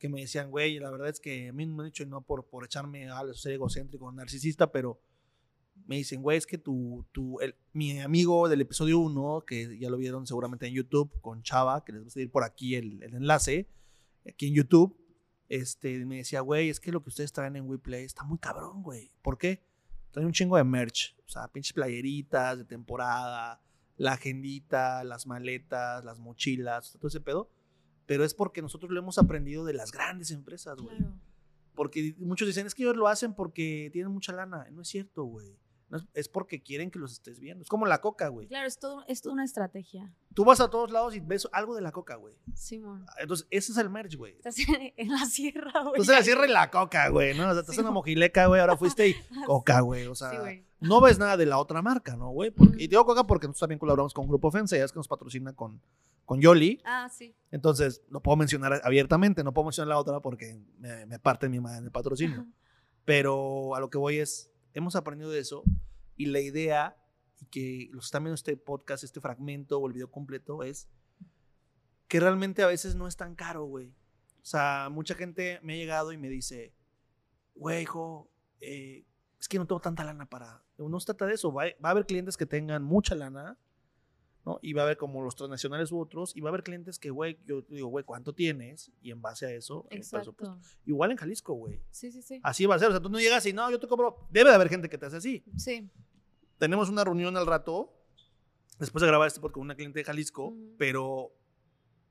Que 0.00 0.08
me 0.08 0.22
decían, 0.22 0.50
güey, 0.50 0.80
la 0.80 0.90
verdad 0.90 1.08
es 1.08 1.20
que 1.20 1.50
a 1.50 1.52
mí 1.52 1.64
me 1.64 1.82
han 1.82 1.86
dicho, 1.90 2.02
y 2.02 2.06
no 2.06 2.22
por, 2.22 2.48
por 2.48 2.64
echarme 2.64 3.08
a 3.08 3.22
ser 3.34 3.52
egocéntrico, 3.52 4.10
narcisista, 4.10 4.72
pero 4.72 5.00
me 5.86 5.96
dicen, 5.96 6.22
güey, 6.22 6.38
es 6.38 6.46
que 6.46 6.58
tu, 6.58 7.06
tu, 7.12 7.38
el, 7.40 7.54
mi 7.72 8.00
amigo 8.00 8.48
del 8.48 8.62
episodio 8.62 8.98
1, 8.98 9.44
que 9.46 9.78
ya 9.78 9.90
lo 9.90 9.96
vieron 9.96 10.26
seguramente 10.26 10.66
en 10.66 10.74
YouTube 10.74 11.12
con 11.20 11.42
Chava, 11.42 11.84
que 11.84 11.92
les 11.92 12.02
voy 12.02 12.08
a 12.08 12.10
seguir 12.10 12.30
por 12.32 12.42
aquí 12.42 12.74
el, 12.74 13.02
el 13.02 13.14
enlace, 13.14 13.68
aquí 14.26 14.48
en 14.48 14.54
YouTube, 14.54 14.96
este, 15.48 16.04
me 16.06 16.18
decía, 16.18 16.40
güey, 16.40 16.70
es 16.70 16.80
que 16.80 16.92
lo 16.92 17.02
que 17.02 17.10
ustedes 17.10 17.32
traen 17.32 17.56
en 17.56 17.68
WePlay 17.68 18.04
está 18.04 18.22
muy 18.22 18.38
cabrón, 18.38 18.82
güey. 18.82 19.12
¿Por 19.20 19.36
qué? 19.36 19.62
Traen 20.12 20.26
un 20.26 20.32
chingo 20.32 20.56
de 20.56 20.64
merch, 20.64 21.16
o 21.26 21.28
sea, 21.28 21.48
pinches 21.48 21.72
playeritas 21.72 22.56
de 22.56 22.64
temporada, 22.64 23.60
la 23.96 24.12
agendita, 24.12 25.04
las 25.04 25.26
maletas, 25.26 26.04
las 26.04 26.18
mochilas, 26.18 26.92
todo 26.92 27.08
ese 27.08 27.20
pedo. 27.20 27.50
Pero 28.10 28.24
es 28.24 28.34
porque 28.34 28.60
nosotros 28.60 28.90
lo 28.90 28.98
hemos 28.98 29.18
aprendido 29.18 29.64
de 29.64 29.72
las 29.72 29.92
grandes 29.92 30.32
empresas, 30.32 30.76
güey. 30.80 30.96
Claro. 30.96 31.14
Porque 31.76 32.16
muchos 32.18 32.48
dicen, 32.48 32.66
es 32.66 32.74
que 32.74 32.82
ellos 32.82 32.96
lo 32.96 33.06
hacen 33.06 33.34
porque 33.34 33.88
tienen 33.92 34.10
mucha 34.10 34.32
lana. 34.32 34.66
No 34.72 34.82
es 34.82 34.88
cierto, 34.88 35.22
güey. 35.22 35.56
No 35.90 35.98
es, 36.14 36.28
porque 36.28 36.62
quieren 36.62 36.90
que 36.90 36.98
los 37.00 37.12
estés 37.12 37.40
viendo. 37.40 37.62
Es 37.62 37.68
como 37.68 37.84
la 37.84 38.00
coca, 38.00 38.28
güey. 38.28 38.46
Claro, 38.46 38.66
es 38.68 38.78
todo, 38.78 39.04
es 39.08 39.20
toda 39.22 39.32
una 39.34 39.44
estrategia. 39.44 40.14
Tú 40.34 40.44
vas 40.44 40.60
a 40.60 40.70
todos 40.70 40.92
lados 40.92 41.16
y 41.16 41.20
ves 41.20 41.48
algo 41.52 41.74
de 41.74 41.82
la 41.82 41.90
coca, 41.90 42.14
güey. 42.14 42.36
Simón. 42.54 43.04
Entonces, 43.18 43.46
ese 43.50 43.72
es 43.72 43.78
el 43.78 43.90
merch, 43.90 44.14
güey. 44.16 44.34
Estás 44.36 44.56
en, 44.60 44.92
en 44.96 45.08
la 45.08 45.26
sierra, 45.26 45.72
güey. 45.82 45.94
Entonces, 45.96 46.14
la 46.16 46.22
cierre 46.22 46.46
la 46.48 46.70
coca, 46.70 47.08
güey, 47.08 47.36
¿no? 47.36 47.48
O 47.48 47.52
sea, 47.52 47.60
estás 47.60 47.74
Sí, 47.74 47.80
en 47.80 47.86
güey. 47.86 47.94
mojileca, 47.94 48.46
güey, 48.46 48.60
ahora 48.60 48.76
fuiste 48.76 49.08
y 49.08 49.14
coca, 49.46 49.80
güey. 49.80 50.06
O 50.06 50.14
Sí, 50.14 50.20
sea, 50.20 50.42
no 50.78 51.00
ves 51.00 51.18
nada 51.18 51.36
de 51.36 51.46
la 51.46 51.58
otra 51.58 51.82
marca, 51.82 52.14
¿no, 52.16 52.30
güey? 52.30 52.52
Porque- 52.52 52.72
Ujú. 52.74 52.80
Y 52.80 52.86
digo 52.86 53.04
coca 53.04 53.24
porque 53.26 53.48
nosotros 53.48 53.60
también 53.60 53.80
colaboramos 53.80 54.14
con 54.14 54.28
Grupo 54.28 54.46
Ofensa, 54.48 54.76
ya 54.76 54.84
es 54.84 54.92
que 54.92 54.98
nos 55.00 55.08
patrocina 55.08 55.52
con, 55.54 55.82
con 56.24 56.40
Yoli. 56.40 56.80
Ah, 56.84 57.08
sí. 57.12 57.34
Entonces, 57.50 58.02
lo 58.10 58.22
puedo 58.22 58.36
mencionar 58.36 58.80
abiertamente, 58.84 59.42
no 59.42 59.52
puedo 59.52 59.66
mencionar 59.66 59.88
la 59.88 59.98
otra 59.98 60.20
porque 60.20 60.62
me, 60.78 61.04
me 61.06 61.18
parte 61.18 61.48
mi 61.48 61.58
madre 61.58 61.78
en 61.78 61.84
el 61.86 61.90
patrocinio. 61.90 62.46
Pero 63.04 63.74
a 63.74 63.80
lo 63.80 63.90
que 63.90 63.98
voy 63.98 64.18
es, 64.18 64.50
hemos 64.74 64.96
aprendido 64.96 65.30
de 65.30 65.40
eso 65.40 65.62
y 66.16 66.26
la 66.26 66.40
idea, 66.40 66.96
que 67.50 67.88
los 67.92 68.04
que 68.04 68.06
están 68.06 68.24
viendo 68.24 68.34
este 68.34 68.56
podcast, 68.56 69.04
este 69.04 69.20
fragmento 69.20 69.78
o 69.78 69.86
el 69.86 69.92
video 69.92 70.10
completo, 70.10 70.62
es 70.62 70.88
que 72.08 72.20
realmente 72.20 72.62
a 72.62 72.66
veces 72.66 72.94
no 72.94 73.06
es 73.06 73.16
tan 73.16 73.34
caro, 73.34 73.64
güey. 73.64 73.94
O 74.42 74.44
sea, 74.44 74.88
mucha 74.90 75.14
gente 75.14 75.60
me 75.62 75.74
ha 75.74 75.76
llegado 75.76 76.12
y 76.12 76.18
me 76.18 76.28
dice, 76.28 76.74
güey, 77.54 77.82
hijo, 77.82 78.30
eh, 78.60 79.06
es 79.38 79.48
que 79.48 79.58
no 79.58 79.66
tengo 79.66 79.80
tanta 79.80 80.04
lana 80.04 80.28
para... 80.28 80.62
No 80.76 80.98
se 81.00 81.06
trata 81.06 81.26
de 81.26 81.34
eso, 81.34 81.52
va, 81.52 81.64
va 81.82 81.88
a 81.88 81.92
haber 81.92 82.06
clientes 82.06 82.36
que 82.36 82.46
tengan 82.46 82.82
mucha 82.82 83.14
lana, 83.14 83.58
¿no? 84.44 84.58
Y 84.62 84.72
va 84.72 84.82
a 84.82 84.84
haber 84.84 84.96
como 84.96 85.22
los 85.22 85.36
transnacionales 85.36 85.92
u 85.92 86.00
otros, 86.00 86.36
y 86.36 86.40
va 86.40 86.48
a 86.48 86.50
haber 86.50 86.62
clientes 86.62 86.98
que, 86.98 87.10
güey, 87.10 87.38
yo 87.46 87.62
digo, 87.62 87.88
güey, 87.88 88.04
¿cuánto 88.04 88.34
tienes? 88.34 88.90
Y 89.02 89.10
en 89.10 89.20
base 89.20 89.46
a 89.46 89.50
eso, 89.52 89.86
el 89.90 90.00
presupuesto. 90.00 90.56
Exacto. 90.56 90.78
Igual 90.86 91.10
en 91.10 91.16
Jalisco, 91.16 91.54
güey. 91.54 91.80
Sí, 91.90 92.10
sí, 92.10 92.22
sí. 92.22 92.40
Así 92.42 92.66
va 92.66 92.76
a 92.76 92.78
ser. 92.78 92.88
O 92.88 92.92
sea, 92.92 93.00
tú 93.00 93.10
no 93.10 93.18
llegas 93.18 93.44
y 93.46 93.52
no, 93.52 93.70
yo 93.70 93.78
te 93.78 93.86
cobro. 93.86 94.26
Debe 94.30 94.50
de 94.50 94.56
haber 94.56 94.68
gente 94.68 94.88
que 94.88 94.98
te 94.98 95.06
hace 95.06 95.16
así. 95.16 95.44
Sí. 95.56 95.90
Tenemos 96.58 96.88
una 96.88 97.04
reunión 97.04 97.36
al 97.36 97.46
rato, 97.46 97.92
después 98.78 99.00
de 99.00 99.08
grabar 99.08 99.26
este 99.28 99.40
podcast 99.40 99.54
con 99.54 99.62
una 99.62 99.74
cliente 99.74 100.00
de 100.00 100.04
Jalisco, 100.04 100.54
pero, 100.78 101.06
o 101.06 101.34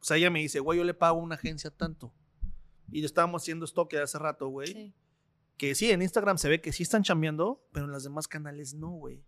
sea, 0.01 0.17
ella 0.17 0.29
me 0.29 0.39
dice, 0.39 0.59
güey, 0.59 0.79
yo 0.79 0.83
le 0.83 0.93
pago 0.93 1.19
a 1.19 1.23
una 1.23 1.35
agencia 1.35 1.71
tanto. 1.71 2.13
Y 2.91 3.03
estábamos 3.05 3.43
haciendo 3.43 3.65
stock 3.65 3.93
hace 3.95 4.17
rato, 4.17 4.47
güey. 4.47 4.67
Sí. 4.67 4.93
Que 5.57 5.75
sí, 5.75 5.91
en 5.91 6.01
Instagram 6.01 6.37
se 6.37 6.47
ve 6.47 6.61
que 6.61 6.71
sí 6.71 6.83
están 6.83 7.03
chambeando, 7.03 7.63
pero 7.71 7.85
en 7.85 7.91
los 7.91 8.03
demás 8.03 8.27
canales 8.27 8.73
no, 8.73 8.91
güey. 8.91 9.23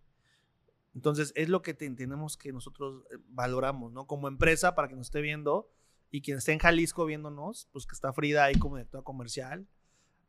Entonces, 0.94 1.32
es 1.36 1.48
lo 1.50 1.62
que 1.62 1.74
te- 1.74 1.90
tenemos 1.92 2.36
que 2.38 2.52
nosotros 2.52 3.04
eh, 3.12 3.18
valoramos, 3.30 3.92
¿no? 3.94 4.08
Como 4.08 4.28
empresa, 4.28 4.76
para 4.76 4.88
que 4.88 4.96
nos 4.96 5.08
esté 5.08 5.22
viendo, 5.22 5.70
y 6.10 6.22
quien 6.22 6.38
esté 6.38 6.52
en 6.52 6.60
Jalisco 6.60 7.06
viéndonos, 7.06 7.68
pues 7.72 7.86
que 7.86 7.94
está 7.96 8.12
Frida 8.12 8.44
ahí 8.44 8.56
como 8.56 8.76
directora 8.76 9.04
comercial. 9.04 9.68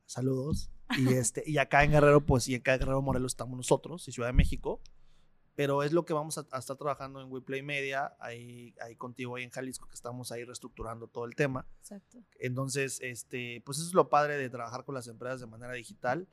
Saludos. 0.07 0.71
Y, 0.99 1.09
este, 1.15 1.43
y 1.47 1.59
acá 1.59 1.83
en 1.85 1.93
Guerrero, 1.93 2.21
pues, 2.25 2.47
y 2.49 2.55
acá 2.55 2.75
en 2.75 2.81
Guerrero 2.81 3.03
Morelos 3.03 3.33
estamos 3.33 3.57
nosotros, 3.57 4.07
y 4.09 4.13
Ciudad 4.13 4.29
de 4.29 4.33
México. 4.35 4.81
pero 5.55 5.83
es 5.83 5.93
lo 5.93 6.05
que 6.07 6.15
vamos 6.15 6.39
a, 6.39 6.47
a 6.51 6.59
estar 6.59 6.77
trabajando 6.77 7.21
en 7.21 7.31
WePlay 7.31 7.63
Media, 7.63 8.15
ahí, 8.21 8.75
ahí 8.81 8.97
contigo, 8.97 9.37
ahí 9.37 9.43
en 9.45 9.51
Jalisco, 9.51 9.87
que 9.89 9.95
estamos 9.95 10.33
ahí 10.33 10.45
reestructurando 10.45 11.09
todo 11.09 11.25
el 11.27 11.35
tema. 11.35 11.67
Exacto. 11.81 12.19
Entonces, 12.39 13.01
este, 13.03 13.61
pues 13.67 13.77
eso 13.79 13.87
es 13.89 13.95
lo 13.95 14.09
padre 14.09 14.39
de 14.39 14.49
trabajar 14.49 14.85
con 14.85 14.95
las 14.95 15.09
empresas 15.09 15.41
de 15.41 15.47
manera 15.47 15.73
digital. 15.75 16.27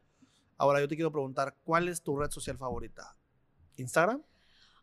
Ahora 0.58 0.80
yo 0.80 0.88
te 0.88 0.96
quiero 0.96 1.12
preguntar, 1.12 1.58
¿cuál 1.66 1.90
es 1.90 2.02
tu 2.02 2.18
red 2.18 2.32
social 2.32 2.58
favorita? 2.58 3.18
¿Instagram? 3.80 4.22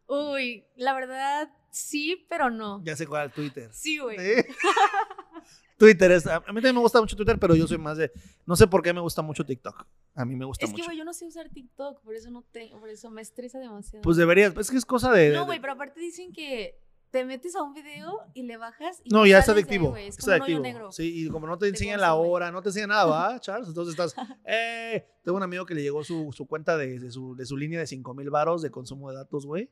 Uy, 0.09 0.65
la 0.77 0.95
verdad, 0.95 1.51
sí, 1.71 2.27
pero 2.29 2.49
no. 2.51 2.81
Ya 2.85 2.95
sé 2.97 3.07
cuál, 3.07 3.33
Twitter. 3.33 3.71
Sí, 3.73 3.99
güey. 3.99 4.19
Sí. 4.19 4.43
Twitter 5.79 6.11
es, 6.13 6.27
a 6.27 6.41
mí 6.41 6.45
también 6.47 6.75
me 6.75 6.81
gusta 6.81 7.01
mucho 7.01 7.17
Twitter, 7.17 7.39
pero 7.39 7.55
yo 7.55 7.67
soy 7.67 7.77
más 7.77 7.99
de, 7.99 8.11
no 8.47 8.57
sé 8.57 8.67
por 8.67 8.83
qué 8.83 8.95
me 8.95 9.01
gusta 9.01 9.21
mucho 9.21 9.45
TikTok. 9.45 9.87
A 10.15 10.25
mí 10.25 10.35
me 10.35 10.47
gusta 10.47 10.65
Es 10.65 10.71
que, 10.71 10.77
mucho. 10.79 10.85
güey, 10.87 10.97
yo 10.97 11.05
no 11.05 11.13
sé 11.13 11.27
usar 11.27 11.51
TikTok, 11.51 12.01
por 12.03 12.15
eso 12.15 12.31
no 12.31 12.43
te, 12.51 12.71
por 12.81 12.89
eso 12.89 13.11
me 13.11 13.21
estresa 13.21 13.59
demasiado. 13.59 14.03
Pues 14.03 14.17
deberías, 14.17 14.57
es 14.57 14.71
que 14.71 14.79
es 14.79 14.87
cosa 14.87 15.13
de- 15.13 15.31
no, 15.33 15.45
güey, 15.45 15.61
pero 15.61 15.75
aparte 15.75 16.01
dicen 16.01 16.33
que 16.33 16.81
te 17.11 17.25
metes 17.25 17.55
a 17.57 17.63
un 17.63 17.73
video 17.73 18.21
y 18.35 18.43
le 18.43 18.57
bajas 18.57 19.01
y 19.05 19.11
No, 19.11 19.25
ya 19.27 19.39
está 19.39 19.53
ahí, 19.53 19.59
adictivo. 19.59 19.91
güey, 19.91 20.09
Es 20.09 20.19
está 20.19 20.33
adictivo. 20.35 20.61
negro. 20.61 20.93
Sí, 20.93 21.25
y 21.25 21.29
como 21.29 21.47
no 21.47 21.57
te 21.57 21.69
enseñan 21.69 22.01
la 22.01 22.15
hora, 22.15 22.51
no 22.53 22.61
te 22.63 22.69
enseñan 22.71 22.91
nada, 22.91 23.05
¿va, 23.07 23.41
Charles? 23.41 23.69
Entonces 23.69 23.93
estás, 23.99 24.15
eh, 24.45 25.07
tengo 25.25 25.37
un 25.37 25.43
amigo 25.43 25.65
que 25.65 25.75
le 25.75 25.83
llegó 25.83 26.05
su, 26.05 26.33
su 26.33 26.47
cuenta 26.47 26.77
de, 26.77 26.99
de 26.99 27.11
su, 27.11 27.35
de 27.37 27.47
su 27.47 27.57
línea 27.57 27.81
de 27.81 27.87
5 27.87 28.13
mil 28.15 28.31
varos 28.31 28.61
de 28.63 28.71
consumo 28.71 29.11
de 29.11 29.17
datos, 29.17 29.47
güey. 29.47 29.71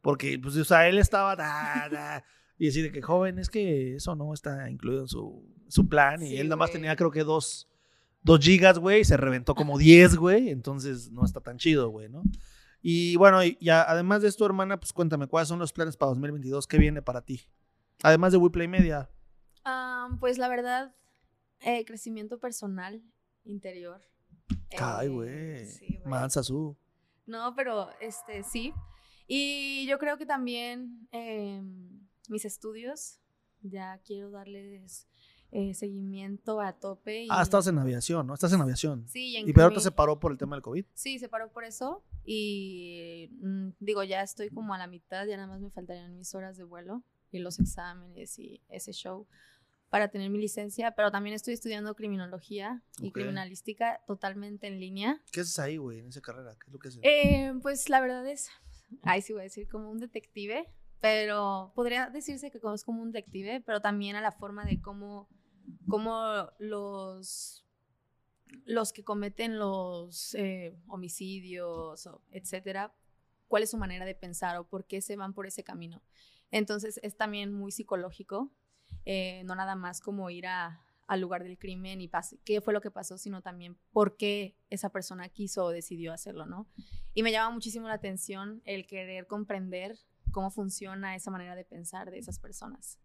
Porque, 0.00 0.38
pues, 0.38 0.56
o 0.56 0.64
sea, 0.64 0.88
él 0.88 0.98
estaba, 0.98 1.36
da, 1.36 1.88
da, 1.90 2.24
y 2.58 2.66
decir 2.66 2.82
de 2.82 2.90
que, 2.90 3.02
joven, 3.02 3.38
es 3.38 3.48
que 3.50 3.94
eso 3.96 4.16
no 4.16 4.34
está 4.34 4.68
incluido 4.68 5.02
en 5.02 5.08
su, 5.08 5.44
su 5.68 5.88
plan. 5.88 6.20
Y 6.22 6.30
Sí, 6.30 6.36
él 6.38 6.48
nada 6.48 6.56
más 6.56 6.72
tenía, 6.72 6.96
creo 6.96 7.12
que 7.12 7.22
dos, 7.22 7.68
dos 8.22 8.40
gigas, 8.40 8.78
güey, 8.80 9.02
y 9.02 9.04
se 9.04 9.16
reventó 9.16 9.54
como 9.54 9.78
10, 9.78 10.16
güey. 10.16 10.48
Entonces, 10.50 11.12
no 11.12 11.24
está 11.24 11.40
tan 11.40 11.58
chido, 11.58 11.90
güey, 11.90 12.08
¿no? 12.08 12.22
Y 12.82 13.16
bueno, 13.16 13.44
y 13.44 13.68
además 13.70 14.22
de 14.22 14.28
esto, 14.28 14.44
hermana, 14.44 14.78
pues 14.80 14.92
cuéntame, 14.92 15.28
¿cuáles 15.28 15.48
son 15.48 15.58
los 15.60 15.72
planes 15.72 15.96
para 15.96 16.10
2022? 16.10 16.66
¿Qué 16.66 16.78
viene 16.78 17.00
para 17.00 17.22
ti? 17.24 17.42
Además 18.02 18.32
de 18.32 18.38
WePlay 18.38 18.66
Media. 18.68 19.08
Ah, 19.64 20.08
pues 20.18 20.38
la 20.38 20.48
verdad, 20.48 20.94
eh, 21.60 21.84
crecimiento 21.84 22.40
personal, 22.40 23.02
interior. 23.44 24.00
Ay, 24.78 25.06
Eh, 25.06 25.10
güey. 25.10 25.66
sí, 25.66 25.86
güey. 25.98 26.10
Mansa 26.10 26.42
su. 26.42 26.76
No, 27.26 27.54
pero 27.54 27.88
este 28.00 28.42
sí. 28.42 28.72
Y 29.28 29.86
yo 29.86 29.98
creo 29.98 30.18
que 30.18 30.26
también 30.26 31.06
em, 31.12 32.00
mis 32.28 32.44
estudios, 32.44 33.20
ya 33.60 34.00
quiero 34.04 34.30
darles 34.32 35.06
eh, 35.52 35.74
seguimiento 35.74 36.60
a 36.60 36.72
tope. 36.72 37.24
Y, 37.24 37.28
Ah, 37.30 37.42
estás 37.42 37.66
en 37.68 37.78
aviación, 37.78 38.26
¿no? 38.26 38.34
Estás 38.34 38.52
en 38.54 38.60
aviación. 38.60 39.06
Sí, 39.06 39.36
en 39.36 39.48
Y 39.48 39.52
pero 39.52 39.64
ahorita 39.64 39.80
crimi- 39.80 39.84
se 39.84 39.92
paró 39.92 40.18
por 40.18 40.32
el 40.32 40.38
tema 40.38 40.56
del 40.56 40.62
COVID. 40.62 40.84
Sí, 40.94 41.18
se 41.20 41.28
paró 41.28 41.52
por 41.52 41.62
eso. 41.64 42.02
Y 42.24 43.30
mm, 43.40 43.70
digo, 43.80 44.02
ya 44.04 44.22
estoy 44.22 44.50
como 44.50 44.74
a 44.74 44.78
la 44.78 44.86
mitad, 44.86 45.26
ya 45.26 45.36
nada 45.36 45.48
más 45.48 45.60
me 45.60 45.70
faltarían 45.70 46.16
mis 46.16 46.34
horas 46.34 46.56
de 46.56 46.64
vuelo 46.64 47.02
y 47.30 47.38
los 47.38 47.58
exámenes 47.58 48.38
y 48.38 48.62
ese 48.68 48.92
show 48.92 49.26
para 49.88 50.08
tener 50.08 50.30
mi 50.30 50.38
licencia. 50.38 50.92
Pero 50.92 51.10
también 51.10 51.34
estoy 51.34 51.54
estudiando 51.54 51.94
criminología 51.94 52.82
y 53.00 53.12
criminalística 53.12 54.00
totalmente 54.06 54.66
en 54.66 54.80
línea. 54.80 55.20
¿Qué 55.32 55.40
haces 55.40 55.58
ahí, 55.58 55.76
güey, 55.76 55.98
en 55.98 56.08
esa 56.08 56.20
carrera? 56.20 56.54
¿Qué 56.54 56.66
es 56.66 56.72
lo 56.72 56.78
que 56.78 56.88
haces? 56.88 57.00
Eh, 57.02 57.52
pues 57.60 57.88
la 57.88 58.00
verdad 58.00 58.26
es, 58.26 58.48
ahí 59.02 59.20
sí 59.20 59.32
voy 59.32 59.40
a 59.40 59.44
decir 59.44 59.68
como 59.68 59.90
un 59.90 59.98
detective, 59.98 60.66
pero 61.00 61.72
podría 61.74 62.08
decirse 62.08 62.50
que 62.50 62.58
es 62.74 62.84
como 62.84 63.02
un 63.02 63.10
detective, 63.10 63.60
pero 63.66 63.80
también 63.80 64.16
a 64.16 64.20
la 64.20 64.32
forma 64.32 64.64
de 64.64 64.80
cómo, 64.80 65.28
cómo 65.88 66.48
los, 66.58 67.61
los 68.64 68.92
que 68.92 69.04
cometen 69.04 69.58
los 69.58 70.34
eh, 70.34 70.74
homicidios, 70.88 72.06
o 72.06 72.22
etcétera, 72.30 72.94
cuál 73.48 73.62
es 73.62 73.70
su 73.70 73.76
manera 73.76 74.04
de 74.04 74.14
pensar 74.14 74.56
o 74.58 74.64
por 74.66 74.86
qué 74.86 75.00
se 75.00 75.16
van 75.16 75.32
por 75.34 75.46
ese 75.46 75.62
camino. 75.64 76.02
Entonces 76.50 76.98
es 77.02 77.16
también 77.16 77.52
muy 77.52 77.72
psicológico, 77.72 78.50
eh, 79.04 79.42
no 79.44 79.54
nada 79.54 79.74
más 79.74 80.00
como 80.00 80.28
ir 80.30 80.46
a, 80.46 80.84
al 81.06 81.20
lugar 81.20 81.42
del 81.44 81.58
crimen 81.58 82.00
y 82.00 82.08
pas- 82.08 82.38
qué 82.44 82.60
fue 82.60 82.72
lo 82.72 82.80
que 82.80 82.90
pasó, 82.90 83.18
sino 83.18 83.42
también 83.42 83.76
por 83.92 84.16
qué 84.16 84.56
esa 84.70 84.90
persona 84.90 85.28
quiso 85.28 85.64
o 85.64 85.70
decidió 85.70 86.12
hacerlo, 86.12 86.46
¿no? 86.46 86.66
Y 87.14 87.22
me 87.22 87.32
llama 87.32 87.50
muchísimo 87.54 87.88
la 87.88 87.94
atención 87.94 88.62
el 88.64 88.86
querer 88.86 89.26
comprender 89.26 89.98
cómo 90.30 90.50
funciona 90.50 91.14
esa 91.14 91.30
manera 91.30 91.54
de 91.54 91.64
pensar 91.64 92.10
de 92.10 92.18
esas 92.18 92.38
personas, 92.38 92.98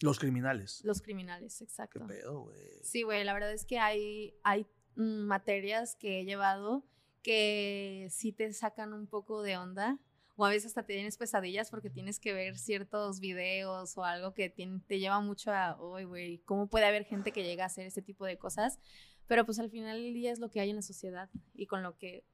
Los 0.00 0.18
criminales. 0.20 0.80
los 0.84 1.00
criminales, 1.02 1.58
¿Qué 1.58 1.64
exacto. 1.64 2.06
pedo, 2.06 2.42
güey? 2.42 2.58
Sí, 2.82 3.02
güey, 3.02 3.24
la 3.24 3.32
verdad 3.34 3.52
es 3.52 3.64
que 3.64 3.78
hay, 3.78 4.34
hay 4.44 4.66
materias 5.00 5.96
que 5.96 6.20
he 6.20 6.24
llevado 6.24 6.84
que 7.22 8.08
sí 8.10 8.32
te 8.32 8.52
sacan 8.52 8.92
un 8.92 9.06
poco 9.06 9.42
de 9.42 9.56
onda 9.56 9.98
o 10.36 10.44
a 10.46 10.48
veces 10.48 10.68
hasta 10.68 10.84
te 10.84 10.94
tienes 10.94 11.18
pesadillas 11.18 11.70
porque 11.70 11.90
tienes 11.90 12.18
que 12.18 12.32
ver 12.32 12.56
ciertos 12.56 13.20
videos 13.20 13.96
o 13.98 14.04
algo 14.04 14.32
que 14.32 14.48
te 14.48 14.98
lleva 14.98 15.20
mucho 15.20 15.52
a, 15.52 15.78
uy, 15.78 16.04
güey, 16.04 16.38
¿cómo 16.46 16.66
puede 16.66 16.86
haber 16.86 17.04
gente 17.04 17.30
que 17.30 17.44
llega 17.44 17.64
a 17.64 17.66
hacer 17.66 17.86
este 17.86 18.00
tipo 18.00 18.24
de 18.24 18.38
cosas? 18.38 18.78
Pero 19.26 19.44
pues 19.44 19.58
al 19.58 19.70
final 19.70 20.02
del 20.02 20.14
día 20.14 20.32
es 20.32 20.38
lo 20.38 20.50
que 20.50 20.60
hay 20.60 20.70
en 20.70 20.76
la 20.76 20.82
sociedad 20.82 21.28
y 21.54 21.66
con 21.66 21.82
lo 21.82 21.98
que 21.98 22.24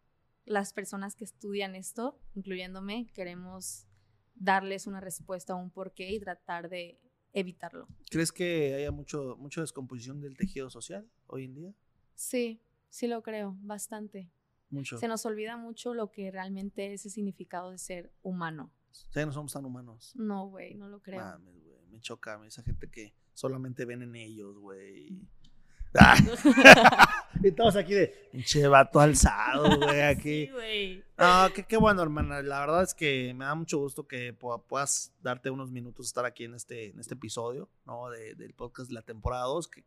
las 0.44 0.72
personas 0.72 1.16
que 1.16 1.24
estudian 1.24 1.74
esto, 1.74 2.20
incluyéndome, 2.36 3.08
queremos 3.12 3.88
darles 4.36 4.86
una 4.86 5.00
respuesta 5.00 5.54
a 5.54 5.56
un 5.56 5.70
porqué 5.70 6.10
y 6.12 6.20
tratar 6.20 6.68
de 6.68 7.00
evitarlo. 7.32 7.88
¿Crees 8.08 8.30
que 8.30 8.74
haya 8.74 8.92
mucho, 8.92 9.36
mucha 9.38 9.60
descomposición 9.60 10.20
del 10.20 10.36
tejido 10.36 10.70
social 10.70 11.10
hoy 11.26 11.44
en 11.44 11.54
día? 11.54 11.74
Sí, 12.16 12.60
sí 12.88 13.06
lo 13.06 13.22
creo, 13.22 13.56
bastante. 13.60 14.28
Mucho. 14.70 14.98
Se 14.98 15.06
nos 15.06 15.24
olvida 15.26 15.56
mucho 15.56 15.94
lo 15.94 16.10
que 16.10 16.30
realmente 16.32 16.92
es 16.92 17.04
el 17.04 17.12
significado 17.12 17.70
de 17.70 17.78
ser 17.78 18.10
humano. 18.22 18.72
Sea, 18.90 19.24
no 19.26 19.32
somos 19.32 19.52
tan 19.52 19.64
humanos. 19.64 20.12
No, 20.16 20.48
güey, 20.48 20.74
no 20.74 20.88
lo 20.88 21.00
creo. 21.00 21.20
Mames, 21.20 21.62
güey. 21.62 21.86
Me 21.90 22.00
choca 22.00 22.40
esa 22.46 22.62
gente 22.62 22.88
que 22.90 23.14
solamente 23.34 23.84
ven 23.84 24.02
en 24.02 24.16
ellos, 24.16 24.58
güey. 24.58 25.20
Ah. 25.98 26.16
y 27.42 27.52
todos 27.52 27.76
aquí 27.76 27.94
de, 27.94 28.08
pinche 28.32 28.66
vato 28.66 28.98
alzado, 28.98 29.78
güey, 29.78 30.00
aquí. 30.02 30.46
Sí, 30.46 30.50
güey. 30.52 31.04
Ah, 31.18 31.48
qué, 31.54 31.64
qué 31.64 31.76
bueno, 31.76 32.02
hermana. 32.02 32.42
La 32.42 32.60
verdad 32.60 32.82
es 32.82 32.94
que 32.94 33.32
me 33.34 33.44
da 33.44 33.54
mucho 33.54 33.78
gusto 33.78 34.06
que 34.08 34.36
pu- 34.36 34.62
puedas 34.66 35.12
darte 35.22 35.50
unos 35.50 35.70
minutos 35.70 36.06
estar 36.06 36.24
aquí 36.24 36.44
en 36.44 36.54
este, 36.54 36.90
en 36.90 36.98
este 36.98 37.14
episodio, 37.14 37.68
¿no? 37.84 38.10
De- 38.10 38.34
del 38.34 38.52
podcast 38.54 38.88
de 38.88 38.94
la 38.94 39.02
temporada 39.02 39.44
2, 39.44 39.68
que 39.68 39.84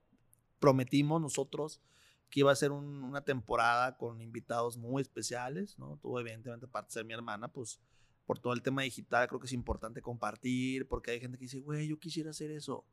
prometimos 0.60 1.22
nosotros 1.22 1.82
que 2.30 2.42
iba 2.42 2.52
a 2.52 2.56
ser 2.56 2.72
un- 2.72 3.04
una 3.04 3.22
temporada 3.24 3.98
con 3.98 4.22
invitados 4.22 4.78
muy 4.78 5.02
especiales, 5.02 5.78
¿no? 5.80 5.98
Tú, 6.02 6.18
evidentemente, 6.20 6.66
aparte 6.68 6.90
de 6.90 6.94
ser 6.94 7.06
mi 7.06 7.14
hermana, 7.14 7.48
pues 7.48 7.80
por 8.26 8.38
todo 8.38 8.54
el 8.54 8.62
tema 8.62 8.84
digital, 8.84 9.28
creo 9.28 9.40
que 9.40 9.48
es 9.48 9.54
importante 9.54 10.02
compartir, 10.02 10.88
porque 10.88 11.12
hay 11.12 11.20
gente 11.20 11.38
que 11.38 11.46
dice, 11.46 11.60
güey, 11.60 11.88
yo 11.88 11.98
quisiera 11.98 12.30
hacer 12.30 12.52
eso. 12.52 12.86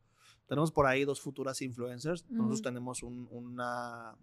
Tenemos 0.48 0.72
por 0.72 0.86
ahí 0.86 1.04
dos 1.04 1.20
futuras 1.20 1.60
influencers. 1.60 2.24
Nosotros 2.30 2.62
tenemos 2.62 3.02
un- 3.02 3.28
una, 3.30 4.16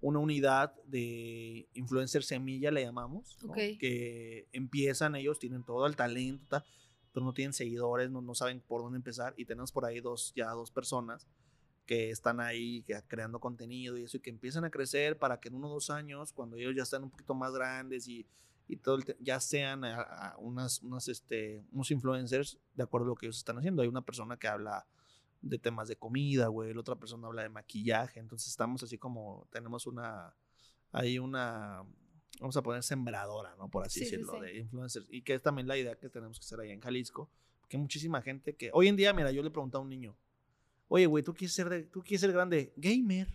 una 0.00 0.18
unidad 0.18 0.74
de 0.84 1.68
influencer 1.74 2.24
semilla, 2.24 2.70
le 2.72 2.82
llamamos, 2.82 3.36
¿no? 3.42 3.50
Ok. 3.50 3.56
que 3.78 4.48
empiezan 4.52 5.14
ellos, 5.14 5.38
tienen 5.38 5.62
todo 5.62 5.86
el 5.86 5.94
talento, 5.94 6.44
ta, 6.48 6.64
pero 7.12 7.24
no 7.24 7.32
tienen 7.32 7.52
seguidores, 7.52 8.10
no, 8.10 8.20
no 8.20 8.34
saben 8.34 8.60
por 8.60 8.82
dónde 8.82 8.96
empezar. 8.96 9.34
Y 9.36 9.44
tenemos 9.44 9.70
por 9.72 9.84
ahí 9.84 10.00
dos, 10.00 10.32
ya 10.34 10.50
dos 10.50 10.70
personas 10.72 11.26
que 11.88 12.10
están 12.10 12.38
ahí 12.38 12.82
que- 12.82 13.02
creando 13.08 13.40
contenido 13.40 13.96
y 13.96 14.04
eso, 14.04 14.18
y 14.18 14.20
que 14.20 14.28
empiezan 14.30 14.62
a 14.64 14.70
crecer 14.70 15.18
para 15.18 15.40
que 15.40 15.48
en 15.48 15.54
uno 15.54 15.68
o 15.68 15.72
dos 15.72 15.88
años, 15.88 16.32
cuando 16.34 16.56
ellos 16.56 16.74
ya 16.76 16.82
están 16.82 17.02
un 17.02 17.10
poquito 17.10 17.34
más 17.34 17.52
grandes 17.54 18.06
y, 18.06 18.26
y 18.68 18.76
todo 18.76 18.98
ya 19.20 19.40
sean 19.40 19.84
a- 19.84 20.02
a 20.02 20.36
unas, 20.36 20.82
unas, 20.82 21.08
este, 21.08 21.64
unos 21.72 21.90
influencers 21.90 22.58
de 22.74 22.82
acuerdo 22.82 23.06
a 23.06 23.08
lo 23.08 23.16
que 23.16 23.24
ellos 23.26 23.38
están 23.38 23.56
haciendo. 23.56 23.80
Hay 23.80 23.88
una 23.88 24.02
persona 24.02 24.36
que 24.36 24.46
habla 24.46 24.86
de 25.40 25.58
temas 25.58 25.88
de 25.88 25.96
comida, 25.96 26.48
güey, 26.48 26.74
la 26.74 26.80
otra 26.80 26.96
persona 26.96 27.26
habla 27.26 27.42
de 27.42 27.48
maquillaje, 27.48 28.20
entonces 28.20 28.48
estamos 28.50 28.82
así 28.82 28.98
como, 28.98 29.48
tenemos 29.50 29.86
una, 29.86 30.34
hay 30.92 31.18
una, 31.18 31.84
vamos 32.38 32.56
a 32.58 32.62
poner 32.62 32.82
sembradora, 32.82 33.54
¿no? 33.56 33.70
Por 33.70 33.86
así 33.86 34.00
Sí, 34.00 34.04
sí, 34.06 34.10
decirlo, 34.16 34.34
sí. 34.34 34.40
de 34.40 34.58
influencers, 34.58 35.06
y 35.10 35.22
que 35.22 35.34
es 35.34 35.42
también 35.42 35.66
la 35.68 35.78
idea 35.78 35.96
que 35.96 36.10
tenemos 36.10 36.38
que 36.38 36.44
hacer 36.44 36.60
allá 36.60 36.72
en 36.74 36.80
Jalisco, 36.80 37.30
porque 37.60 37.76
hay 37.78 37.80
muchísima 37.80 38.20
gente 38.20 38.56
que, 38.56 38.70
hoy 38.74 38.88
en 38.88 38.96
día, 38.96 39.12
mira, 39.14 39.30
yo 39.30 39.42
le 39.42 39.50
pregunté 39.50 39.76
a 39.78 39.80
un 39.80 39.88
niño, 39.88 40.16
oye, 40.88 41.06
güey, 41.06 41.22
¿tú 41.22 41.34
quieres 41.34 41.54
ser, 41.54 41.68
de, 41.68 41.82
tú 41.84 42.02
quieres 42.02 42.20
ser 42.20 42.32
grande? 42.32 42.72
Gamer. 42.76 43.28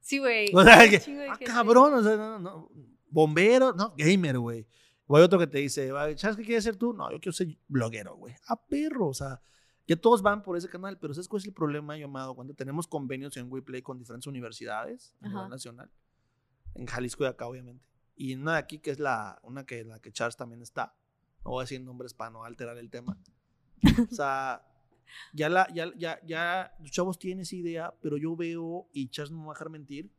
Sí, 0.00 0.18
güey. 0.18 0.50
O 0.54 0.64
sea, 0.64 0.88
que, 0.88 1.28
ah, 1.30 1.38
cabrón, 1.44 1.94
o 1.94 2.02
sea, 2.02 2.16
no, 2.16 2.38
no, 2.38 2.70
bombero, 3.08 3.72
no, 3.72 3.94
gamer, 3.96 4.38
güey. 4.38 4.66
O 5.06 5.16
hay 5.16 5.24
otro 5.24 5.38
que 5.38 5.46
te 5.46 5.58
dice, 5.58 5.90
"Va, 5.90 6.16
¿sabes 6.16 6.36
qué 6.36 6.44
quieres 6.44 6.64
ser 6.64 6.76
tú? 6.76 6.92
No, 6.92 7.10
yo 7.10 7.20
quiero 7.20 7.32
ser 7.32 7.48
bloguero, 7.68 8.16
güey. 8.16 8.34
Ah, 8.46 8.60
perro, 8.64 9.08
o 9.08 9.14
sea, 9.14 9.42
ya 9.86 9.96
todos 9.96 10.22
van 10.22 10.42
por 10.42 10.56
ese 10.56 10.68
canal, 10.68 10.98
pero 10.98 11.12
¿sabes 11.14 11.26
cuál 11.26 11.40
es 11.40 11.46
el 11.46 11.52
problema, 11.52 11.96
yo 11.98 12.06
amado? 12.06 12.34
Cuando 12.34 12.54
tenemos 12.54 12.86
convenios 12.86 13.36
en 13.36 13.50
WePlay 13.50 13.82
con 13.82 13.98
diferentes 13.98 14.28
universidades 14.28 15.16
a 15.20 15.28
nivel 15.28 15.48
nacional, 15.48 15.90
en 16.74 16.86
Jalisco 16.86 17.24
y 17.24 17.26
acá, 17.26 17.46
obviamente, 17.48 17.84
y 18.14 18.34
una 18.34 18.52
de 18.52 18.58
aquí 18.58 18.78
que 18.78 18.92
es 18.92 19.00
la, 19.00 19.40
una 19.42 19.66
que 19.66 19.84
la 19.84 19.98
que 19.98 20.12
Charles 20.12 20.36
también 20.36 20.62
está, 20.62 20.94
no 21.44 21.50
voy 21.50 21.62
a 21.62 21.64
decir 21.64 21.80
nombres 21.80 22.14
para 22.14 22.30
no 22.30 22.44
alterar 22.44 22.78
el 22.78 22.88
tema. 22.90 23.18
O 24.10 24.14
sea, 24.14 24.62
ya, 25.32 25.48
la, 25.48 25.66
ya, 25.72 25.92
ya, 25.96 26.20
ya 26.24 26.74
los 26.80 26.90
chavos 26.90 27.18
tienen 27.18 27.40
esa 27.40 27.56
idea, 27.56 27.94
pero 28.00 28.16
yo 28.16 28.36
veo, 28.36 28.88
y 28.92 29.08
Charles 29.08 29.30
no 29.32 29.38
me 29.38 29.46
va 29.46 29.52
a 29.52 29.54
dejar 29.54 29.70
mentir, 29.70 30.10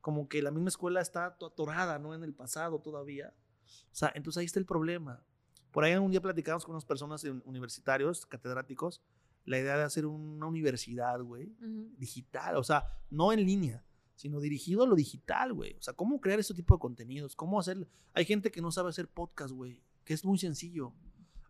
como 0.00 0.28
que 0.28 0.40
la 0.42 0.50
misma 0.50 0.68
escuela 0.68 1.00
está 1.00 1.36
to- 1.36 1.46
atorada, 1.46 1.98
¿no? 1.98 2.14
En 2.14 2.24
el 2.24 2.32
pasado 2.34 2.80
todavía. 2.80 3.34
O 3.66 3.94
sea, 3.94 4.10
entonces 4.14 4.40
ahí 4.40 4.46
está 4.46 4.58
el 4.58 4.66
problema. 4.66 5.22
Por 5.70 5.84
ahí 5.84 5.94
un 5.94 6.10
día 6.10 6.20
platicamos 6.20 6.64
con 6.64 6.74
unas 6.74 6.84
personas 6.84 7.22
universitarios, 7.44 8.26
catedráticos, 8.26 9.02
la 9.44 9.58
idea 9.58 9.76
de 9.76 9.84
hacer 9.84 10.06
una 10.06 10.46
universidad, 10.46 11.20
güey, 11.20 11.52
digital, 11.96 12.56
o 12.56 12.64
sea, 12.64 12.84
no 13.10 13.32
en 13.32 13.44
línea, 13.44 13.84
sino 14.16 14.40
dirigido 14.40 14.82
a 14.82 14.86
lo 14.86 14.94
digital, 14.94 15.52
güey. 15.54 15.74
O 15.74 15.82
sea, 15.82 15.94
cómo 15.94 16.20
crear 16.20 16.40
este 16.40 16.54
tipo 16.54 16.74
de 16.74 16.80
contenidos, 16.80 17.34
cómo 17.36 17.58
hacer... 17.58 17.88
Hay 18.12 18.24
gente 18.24 18.50
que 18.50 18.60
no 18.60 18.70
sabe 18.70 18.90
hacer 18.90 19.08
podcast, 19.08 19.52
güey, 19.52 19.82
que 20.04 20.12
es 20.12 20.24
muy 20.24 20.38
sencillo. 20.38 20.92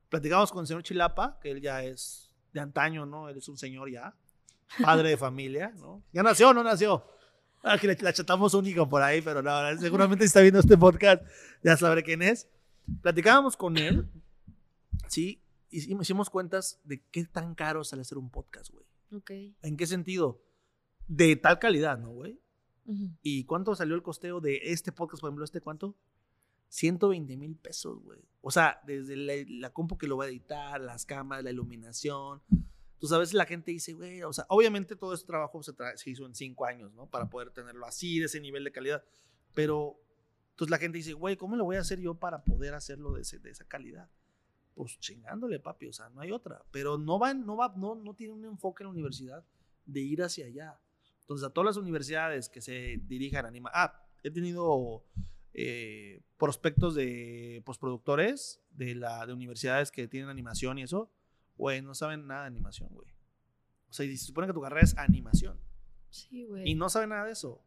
Platicamos 0.09 0.53
con 0.53 0.61
el 0.61 0.67
señor 0.67 0.83
Chilapa, 0.83 1.39
que 1.41 1.51
él 1.51 1.61
ya 1.61 1.83
es 1.83 2.30
de 2.53 2.61
antaño, 2.61 3.07
¿no? 3.07 3.29
Él 3.29 3.37
es 3.39 3.49
un 3.49 3.57
señor 3.57 3.91
ya, 3.91 4.15
padre 4.83 5.11
de 5.11 5.17
familia, 5.17 5.73
¿no? 5.77 6.03
¿Ya 6.13 6.23
nació 6.23 6.51
o 6.51 6.55
no 6.55 6.63
nació? 6.63 7.05
Ah, 7.63 7.77
que 7.79 7.87
la, 7.87 8.13
chatamos 8.13 8.55
un 8.55 8.67
hijo 8.67 8.89
por 8.89 9.03
ahí, 9.03 9.21
pero 9.21 9.43
no, 9.43 9.79
seguramente 9.79 10.25
si 10.25 10.29
está 10.29 10.41
viendo 10.41 10.61
este 10.61 10.79
podcast, 10.79 11.23
ya 11.63 11.77
sabré 11.77 12.03
quién 12.03 12.23
es. 12.23 12.49
Platicábamos 13.03 13.57
con 13.57 13.77
él, 13.77 14.09
¿sí? 15.09 15.43
Y 15.71 15.95
hicimos 15.95 16.31
cuentas 16.31 16.81
de 16.85 17.03
qué 17.11 17.25
tan 17.25 17.55
caro 17.55 17.85
sale 17.85 18.03
hacer 18.03 18.19
un 18.19 18.31
podcast, 18.31 18.71
güey. 18.71 18.85
Ok. 19.13 19.31
¿En 19.63 19.77
qué 19.77 19.87
sentido? 19.87 20.41
De 21.07 21.37
tal 21.37 21.59
calidad, 21.59 21.99
¿no, 21.99 22.11
güey? 22.11 22.41
¿Y 23.23 23.45
cuánto 23.45 23.77
salió 23.77 23.95
el 23.95 24.03
costeo 24.03 24.41
de 24.41 24.59
este 24.65 24.91
podcast, 24.91 25.21
por 25.21 25.29
ejemplo, 25.29 25.45
este 25.45 25.61
cuánto? 25.61 25.95
120 26.71 27.37
mil 27.37 27.57
pesos, 27.57 28.01
güey. 28.01 28.21
O 28.41 28.51
sea, 28.51 28.81
desde 28.87 29.17
la, 29.17 29.35
la, 29.49 29.73
compu 29.73 29.99
que 29.99 30.07
lo 30.07 30.17
va 30.17 30.25
a 30.25 30.29
editar, 30.29 30.81
las 30.81 31.05
cámaras, 31.05 31.45
la 31.45 31.51
iluminación. 31.51 32.43
Tú 32.99 33.09
sabes, 33.09 33.35
la 33.35 33.45
gente 33.45 33.73
dice, 33.73 33.93
güey, 33.93 34.23
o 34.23 34.33
sea, 34.33 34.47
obviamente 34.49 34.95
todo 34.95 35.13
este 35.13 35.27
trabajo 35.27 35.63
se, 35.63 35.73
se, 35.97 36.11
hizo 36.11 36.25
en 36.27 36.35
cinco 36.35 36.65
años, 36.65 36.93
¿no? 36.95 37.07
Para 37.07 37.29
poder 37.29 37.51
tenerlo 37.51 37.87
así, 37.87 38.21
de 38.21 38.27
ese 38.27 38.41
nivel 38.41 38.63
de 38.63 38.71
calidad. 38.71 39.05
Pero, 39.53 40.01
entonces 40.51 40.71
la 40.71 40.79
gente 40.79 40.99
dice, 40.99 41.13
güey, 41.13 41.37
¿cómo 41.37 41.57
lo 41.57 41.65
voy 41.65 41.77
a 41.77 41.81
hacer 41.81 41.99
yo 41.99 42.15
para 42.15 42.45
poder 42.45 42.75
hacerlo 42.75 43.15
de, 43.15 43.23
ese, 43.23 43.41
de 43.41 43.51
esa 43.51 43.65
calidad? 43.65 44.09
Pues 44.75 44.97
chingándole, 45.01 45.59
papi, 45.59 45.89
o 45.89 45.93
sea, 45.93 46.09
no 46.11 46.21
hay 46.21 46.31
otra. 46.31 46.65
Pero 46.71 46.99
no 46.99 47.19
va, 47.19 47.35
no 47.35 47.57
va, 47.57 47.75
no, 47.77 47.97
no 47.97 48.15
tiene 48.15 48.33
un 48.33 48.45
enfoque 48.45 48.85
en 48.85 48.87
la 48.87 48.93
universidad 48.93 49.45
de 49.87 50.01
ir 50.01 50.23
hacia 50.23 50.47
allá. 50.47 50.79
Entonces, 51.23 51.49
a 51.49 51.51
todas 51.51 51.67
las 51.67 51.77
universidades 51.77 52.49
que 52.49 52.61
se 52.61 53.01
dirijan 53.07 53.45
a 53.45 53.49
anima. 53.49 53.71
Ah, 53.75 54.07
he 54.23 54.31
tenido 54.31 55.05
eh, 55.53 56.23
prospectos 56.39 56.95
de 56.95 57.63
postproductores 57.65 58.61
de, 58.71 58.95
la, 58.95 59.27
de 59.27 59.33
universidades 59.33 59.91
que 59.91 60.09
tienen 60.09 60.29
animación 60.29 60.79
y 60.79 60.83
eso. 60.83 61.11
Güey, 61.57 61.83
no 61.83 61.95
saben 61.95 62.27
nada 62.27 62.43
de 62.43 62.47
animación, 62.49 62.89
güey. 62.91 63.09
O 63.89 63.93
sea, 63.93 64.07
y 64.07 64.17
se 64.17 64.27
supone 64.27 64.47
que 64.47 64.53
tu 64.53 64.63
carrera 64.63 64.83
es 64.83 64.97
animación. 64.97 65.59
Sí, 66.09 66.45
güey. 66.45 66.69
Y 66.69 66.75
no 66.75 66.89
saben 66.89 67.11
nada 67.11 67.27
de 67.27 67.33
eso. 67.33 67.63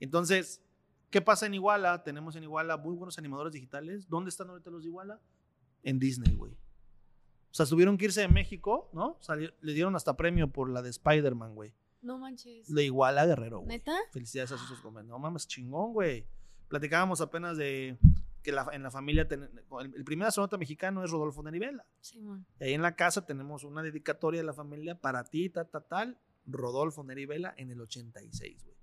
Entonces, 0.00 0.62
¿qué 1.10 1.20
pasa 1.20 1.46
en 1.46 1.54
Iguala? 1.54 2.02
Tenemos 2.02 2.36
en 2.36 2.42
Iguala 2.42 2.76
muy 2.76 2.94
buenos 2.94 3.18
animadores 3.18 3.52
digitales. 3.52 4.08
¿Dónde 4.08 4.30
están 4.30 4.48
ahorita 4.48 4.70
los 4.70 4.82
de 4.82 4.88
Iguala? 4.88 5.20
En 5.82 5.98
Disney, 5.98 6.34
güey. 6.34 6.52
O 7.50 7.54
sea, 7.54 7.66
tuvieron 7.66 7.96
que 7.96 8.06
irse 8.06 8.20
de 8.20 8.28
México, 8.28 8.90
¿no? 8.92 9.18
le 9.60 9.72
dieron 9.72 9.96
hasta 9.96 10.16
premio 10.16 10.50
por 10.50 10.70
la 10.70 10.82
de 10.82 10.90
Spider-Man, 10.90 11.54
güey. 11.54 11.72
No 12.02 12.18
manches. 12.18 12.72
De 12.72 12.84
Iguala 12.84 13.26
Guerrero, 13.26 13.60
güey. 13.60 13.68
¿Neta? 13.68 13.96
Felicidades 14.12 14.52
a 14.52 14.58
sus 14.58 14.80
comentarios. 14.80 15.10
No 15.10 15.18
mames, 15.18 15.46
chingón, 15.48 15.92
güey. 15.92 16.26
Platicábamos 16.68 17.20
apenas 17.20 17.56
de 17.56 17.98
que 18.42 18.50
en 18.50 18.82
la 18.82 18.90
familia, 18.90 19.26
el, 19.30 20.04
primer 20.04 20.28
astronauta 20.28 20.58
mexicano 20.58 21.02
es 21.02 21.10
Rodolfo 21.10 21.42
Nerivela. 21.42 21.84
Sí. 22.00 22.20
Y 22.60 22.64
ahí 22.64 22.74
en 22.74 22.82
la 22.82 22.94
casa 22.94 23.26
tenemos 23.26 23.64
una 23.64 23.82
dedicatoria 23.82 24.40
de 24.40 24.46
la 24.46 24.52
familia 24.52 25.00
para 25.00 25.24
ti, 25.24 25.48
tal, 25.50 25.68
tal, 25.68 25.84
tal, 25.86 26.18
Rodolfo 26.46 27.04
Nerivela 27.04 27.54
en 27.56 27.70
el 27.70 27.80
86, 27.80 28.64
güey. 28.64 28.76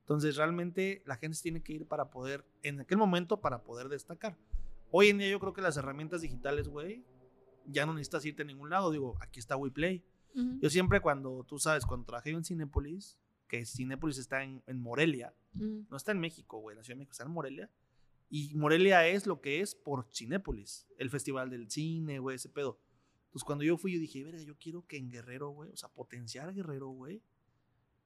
Entonces, 0.00 0.36
realmente 0.36 1.02
la 1.06 1.16
gente 1.16 1.38
tiene 1.42 1.62
que 1.62 1.72
ir 1.72 1.86
para 1.86 2.10
poder, 2.10 2.44
en 2.62 2.80
aquel 2.80 2.98
momento, 2.98 3.40
para 3.40 3.62
poder 3.62 3.88
destacar. 3.88 4.36
Hoy 4.90 5.08
en 5.08 5.18
día 5.18 5.30
yo 5.30 5.40
creo 5.40 5.52
que 5.52 5.62
las 5.62 5.76
herramientas 5.76 6.20
digitales, 6.20 6.68
güey, 6.68 7.04
ya 7.66 7.86
no 7.86 7.94
necesitas 7.94 8.24
irte 8.24 8.42
a 8.42 8.44
ningún 8.44 8.70
lado. 8.70 8.90
Digo, 8.90 9.16
aquí 9.20 9.40
está 9.40 9.56
WePlay. 9.56 10.04
Yo 10.34 10.70
siempre 10.70 11.00
cuando, 11.00 11.44
tú 11.46 11.58
sabes, 11.58 11.84
cuando 11.84 12.06
trabajé 12.06 12.30
en 12.30 12.42
Cinepolis, 12.42 13.18
que 13.48 13.66
Cinepolis 13.66 14.16
está 14.16 14.42
en, 14.42 14.62
Morelia, 14.80 15.34
no 15.54 15.96
está 15.96 16.12
en 16.12 16.20
México, 16.20 16.58
güey, 16.58 16.76
la 16.76 16.82
Ciudad 16.82 16.96
de 16.96 17.00
México 17.00 17.12
está 17.12 17.24
en 17.24 17.30
Morelia. 17.30 17.70
Y 18.28 18.54
Morelia 18.54 19.06
es 19.06 19.26
lo 19.26 19.40
que 19.40 19.60
es 19.60 19.74
por 19.74 20.06
Cinépolis, 20.12 20.86
el 20.96 21.10
festival 21.10 21.50
del 21.50 21.70
cine, 21.70 22.18
güey, 22.18 22.36
ese 22.36 22.48
pedo. 22.48 22.80
Entonces 23.24 23.44
cuando 23.44 23.64
yo 23.64 23.76
fui, 23.76 23.92
yo 23.92 24.00
dije, 24.00 24.24
verga, 24.24 24.42
yo 24.42 24.56
quiero 24.56 24.86
que 24.86 24.96
en 24.96 25.10
Guerrero, 25.10 25.50
güey, 25.50 25.70
o 25.70 25.76
sea, 25.76 25.88
potenciar 25.90 26.52
Guerrero, 26.54 26.88
güey, 26.88 27.22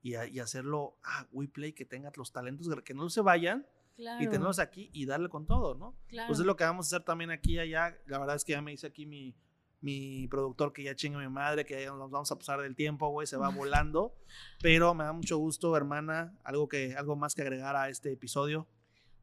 y, 0.02 0.14
y, 0.14 0.38
hacerlo, 0.38 0.98
ah, 1.02 1.26
WePlay, 1.32 1.72
que 1.72 1.84
tenga 1.84 2.12
los 2.16 2.32
talentos, 2.32 2.68
que 2.84 2.94
no 2.94 3.08
se 3.08 3.20
vayan, 3.20 3.66
y 3.96 4.26
tenerlos 4.26 4.58
aquí 4.58 4.90
y 4.92 5.06
darle 5.06 5.28
con 5.28 5.46
todo, 5.46 5.74
¿no? 5.74 5.96
Claro. 6.08 6.28
Pues 6.28 6.38
es 6.38 6.46
lo 6.46 6.56
que 6.56 6.64
vamos 6.64 6.86
a 6.86 6.96
hacer 6.96 7.04
también 7.04 7.30
aquí 7.30 7.54
y 7.54 7.58
allá. 7.58 7.98
La 8.06 8.18
verdad 8.18 8.36
es 8.36 8.44
que 8.44 8.52
ya 8.52 8.60
me 8.60 8.72
hice 8.72 8.86
aquí 8.86 9.06
mi, 9.06 9.34
mi 9.80 10.26
productor 10.28 10.72
que 10.72 10.82
ya 10.82 10.94
chinga 10.94 11.18
mi 11.18 11.28
madre, 11.28 11.64
que 11.64 11.82
ya 11.82 11.90
nos 11.90 12.10
vamos 12.10 12.30
a 12.32 12.36
pasar 12.36 12.60
del 12.60 12.74
tiempo, 12.74 13.08
güey, 13.08 13.26
se 13.26 13.36
va 13.36 13.48
volando. 13.50 14.14
Pero 14.60 14.94
me 14.94 15.04
da 15.04 15.12
mucho 15.12 15.38
gusto, 15.38 15.76
hermana, 15.76 16.34
algo, 16.44 16.68
que, 16.68 16.94
algo 16.96 17.16
más 17.16 17.34
que 17.34 17.42
agregar 17.42 17.76
a 17.76 17.88
este 17.88 18.12
episodio. 18.12 18.66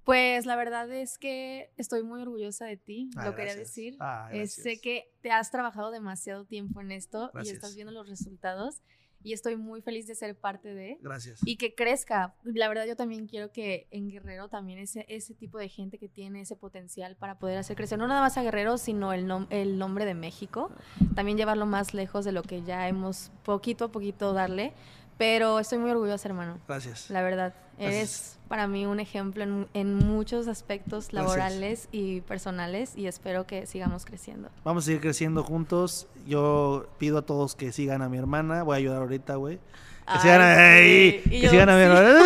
Pues 0.03 0.45
la 0.45 0.57
verdad 0.57 0.91
es 0.91 1.17
que 1.17 1.71
estoy 1.77 2.03
muy 2.03 2.21
orgullosa 2.21 2.65
de 2.65 2.75
ti, 2.75 3.09
ah, 3.15 3.25
lo 3.25 3.35
quería 3.35 3.55
decir. 3.55 3.95
Ah, 4.01 4.29
sé 4.47 4.81
que 4.81 5.13
te 5.21 5.31
has 5.31 5.49
trabajado 5.49 5.91
demasiado 5.91 6.45
tiempo 6.45 6.81
en 6.81 6.91
esto 6.91 7.31
y 7.41 7.49
estás 7.49 7.73
viendo 7.75 7.93
los 7.93 8.09
resultados 8.09 8.81
y 9.23 9.33
estoy 9.33 9.55
muy 9.55 9.81
feliz 9.81 10.05
de 10.07 10.15
ser 10.15 10.35
parte 10.35 10.73
de. 10.73 10.97
Gracias. 11.01 11.39
Y 11.45 11.57
que 11.57 11.73
crezca. 11.73 12.35
La 12.43 12.67
verdad 12.67 12.85
yo 12.85 12.95
también 12.95 13.27
quiero 13.27 13.51
que 13.51 13.87
en 13.91 14.09
Guerrero 14.09 14.49
también 14.49 14.79
ese, 14.79 15.05
ese 15.07 15.33
tipo 15.33 15.57
de 15.57 15.69
gente 15.69 15.97
que 15.97 16.09
tiene 16.09 16.41
ese 16.41 16.55
potencial 16.55 17.15
para 17.15 17.39
poder 17.39 17.57
hacer 17.57 17.75
crecer, 17.75 17.97
no 17.97 18.07
nada 18.07 18.21
más 18.21 18.37
a 18.37 18.43
Guerrero, 18.43 18.77
sino 18.77 19.13
el, 19.13 19.31
el 19.49 19.77
nombre 19.77 20.05
de 20.05 20.13
México, 20.13 20.71
también 21.15 21.37
llevarlo 21.37 21.65
más 21.65 21.93
lejos 21.93 22.25
de 22.25 22.31
lo 22.31 22.43
que 22.43 22.61
ya 22.63 22.87
hemos 22.87 23.31
poquito 23.43 23.85
a 23.85 23.91
poquito 23.91 24.33
darle. 24.33 24.73
Pero 25.17 25.59
estoy 25.59 25.77
muy 25.77 25.91
orgullosa, 25.91 26.27
hermano. 26.27 26.59
Gracias. 26.67 27.09
La 27.09 27.21
verdad. 27.21 27.53
Eres 27.79 28.37
para 28.47 28.67
mí 28.67 28.85
un 28.85 28.99
ejemplo 28.99 29.43
en, 29.73 29.95
muchos 29.95 30.47
aspectos 30.47 31.11
laborales 31.11 31.89
y 31.91 32.21
personales 32.21 32.93
y 32.95 33.07
espero 33.07 33.47
que 33.47 33.65
sigamos 33.65 34.05
creciendo. 34.05 34.49
Vamos 34.63 34.83
a 34.83 34.85
seguir 34.85 35.01
creciendo 35.01 35.43
juntos. 35.43 36.07
Yo 36.27 36.85
pido 36.99 37.17
a 37.17 37.21
todos 37.23 37.55
que 37.55 37.71
sigan 37.71 38.01
a 38.03 38.09
mi 38.09 38.17
hermana. 38.17 38.63
Voy 38.63 38.75
a 38.75 38.77
ayudar 38.77 39.01
ahorita, 39.01 39.35
güey. 39.35 39.59
Que, 40.05 40.19
sigan 40.19 40.41
a, 40.41 40.55
que 40.55 41.47
sigan 41.49 41.69
a 41.69 41.75
mi 41.75 41.81
hermana. 41.81 42.19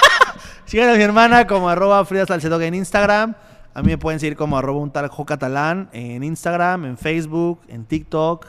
sigan 0.64 0.88
a 0.90 0.94
mi 0.94 1.02
hermana 1.02 1.46
como 1.46 1.68
arroba 1.68 2.04
Frida 2.04 2.26
en 2.62 2.74
Instagram. 2.74 3.34
A 3.74 3.82
mí 3.82 3.88
me 3.88 3.98
pueden 3.98 4.20
seguir 4.20 4.36
como 4.36 4.56
arroba 4.56 4.80
un 4.80 4.90
tal 4.90 5.10
catalán 5.26 5.88
en 5.92 6.22
Instagram, 6.22 6.84
en 6.84 6.96
Facebook, 6.96 7.60
en 7.68 7.84
TikTok, 7.84 8.46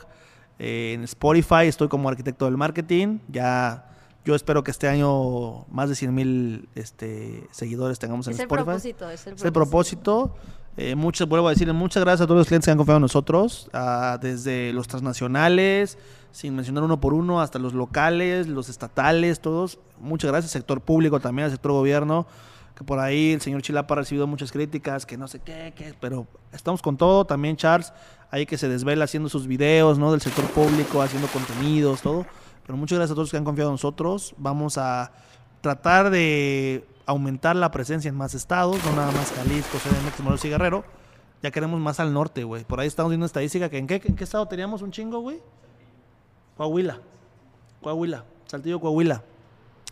en 0.59 1.03
Spotify. 1.03 1.67
Estoy 1.67 1.87
como 1.87 2.09
arquitecto 2.09 2.45
del 2.45 2.57
marketing. 2.57 3.19
Ya 3.27 3.85
yo 4.25 4.35
espero 4.35 4.63
que 4.63 4.71
este 4.71 4.87
año 4.87 5.65
más 5.69 5.89
de 5.89 5.95
100 5.95 6.13
mil 6.13 6.69
este, 6.75 7.47
seguidores 7.51 7.99
tengamos 7.99 8.27
en 8.27 8.33
es 8.33 8.39
Spotify. 8.39 8.59
El 8.59 8.65
propósito, 8.65 9.09
es 9.09 9.27
el 9.27 9.35
propósito. 9.35 9.35
Es 9.35 9.45
el 9.45 9.53
propósito. 9.53 10.35
Eh, 10.77 10.95
muchas, 10.95 11.27
vuelvo 11.27 11.47
a 11.47 11.51
decir, 11.51 11.71
muchas 11.73 12.03
gracias 12.03 12.21
a 12.21 12.27
todos 12.27 12.39
los 12.39 12.47
clientes 12.47 12.65
que 12.65 12.71
han 12.71 12.77
confiado 12.77 12.97
en 12.97 13.03
nosotros, 13.03 13.69
desde 14.19 14.73
los 14.73 14.87
transnacionales, 14.87 15.97
sin 16.31 16.53
mencionar 16.53 16.83
uno 16.83 16.99
por 16.99 17.13
uno, 17.13 17.39
hasta 17.39 17.59
los 17.59 17.73
locales, 17.73 18.47
los 18.47 18.67
estatales, 18.67 19.39
todos. 19.39 19.79
Muchas 20.01 20.31
gracias, 20.31 20.51
sector 20.51 20.81
público 20.81 21.21
también, 21.21 21.45
al 21.45 21.51
sector 21.51 21.71
gobierno, 21.71 22.27
que 22.75 22.83
por 22.83 22.99
ahí 22.99 23.31
el 23.31 23.41
señor 23.41 23.61
Chilapa 23.61 23.93
ha 23.93 23.97
recibido 23.97 24.27
muchas 24.27 24.51
críticas, 24.51 25.05
que 25.05 25.17
no 25.17 25.27
sé 25.27 25.39
qué, 25.39 25.73
qué, 25.75 25.93
pero 25.99 26.27
estamos 26.51 26.81
con 26.81 26.97
todo. 26.97 27.25
También 27.25 27.55
Charles, 27.55 27.93
ahí 28.31 28.45
que 28.45 28.57
se 28.57 28.67
desvela 28.67 29.05
haciendo 29.05 29.29
sus 29.29 29.47
videos, 29.47 29.97
¿no? 29.97 30.11
Del 30.11 30.21
sector 30.21 30.45
público, 30.47 31.01
haciendo 31.01 31.27
contenidos, 31.29 32.01
todo. 32.01 32.25
Pero 32.65 32.77
muchas 32.77 32.97
gracias 32.97 33.11
a 33.11 33.15
todos 33.15 33.27
los 33.27 33.31
que 33.31 33.37
han 33.37 33.45
confiado 33.45 33.69
en 33.69 33.75
nosotros. 33.75 34.35
Vamos 34.37 34.77
a 34.77 35.11
tratar 35.61 36.09
de 36.09 36.85
aumentar 37.05 37.55
la 37.55 37.71
presencia 37.71 38.09
en 38.09 38.15
más 38.15 38.33
estados, 38.33 38.83
no 38.83 38.91
nada 38.93 39.11
más 39.11 39.31
Jalisco, 39.31 39.77
CDMX, 39.77 40.19
Morelos 40.19 40.45
y 40.45 40.49
Guerrero. 40.49 40.83
Ya 41.43 41.51
queremos 41.51 41.79
más 41.79 41.99
al 41.99 42.11
norte, 42.11 42.43
güey. 42.43 42.65
Por 42.65 42.79
ahí 42.79 42.87
estamos 42.87 43.11
viendo 43.11 43.25
estadística 43.25 43.69
que 43.69 43.77
en 43.77 43.87
qué, 43.87 44.01
en 44.03 44.15
qué 44.15 44.23
estado 44.23 44.47
teníamos 44.47 44.81
un 44.81 44.91
chingo, 44.91 45.19
güey. 45.19 45.41
Coahuila. 46.57 46.99
Coahuila. 47.81 48.25
Saltillo, 48.47 48.79
Coahuila. 48.79 49.23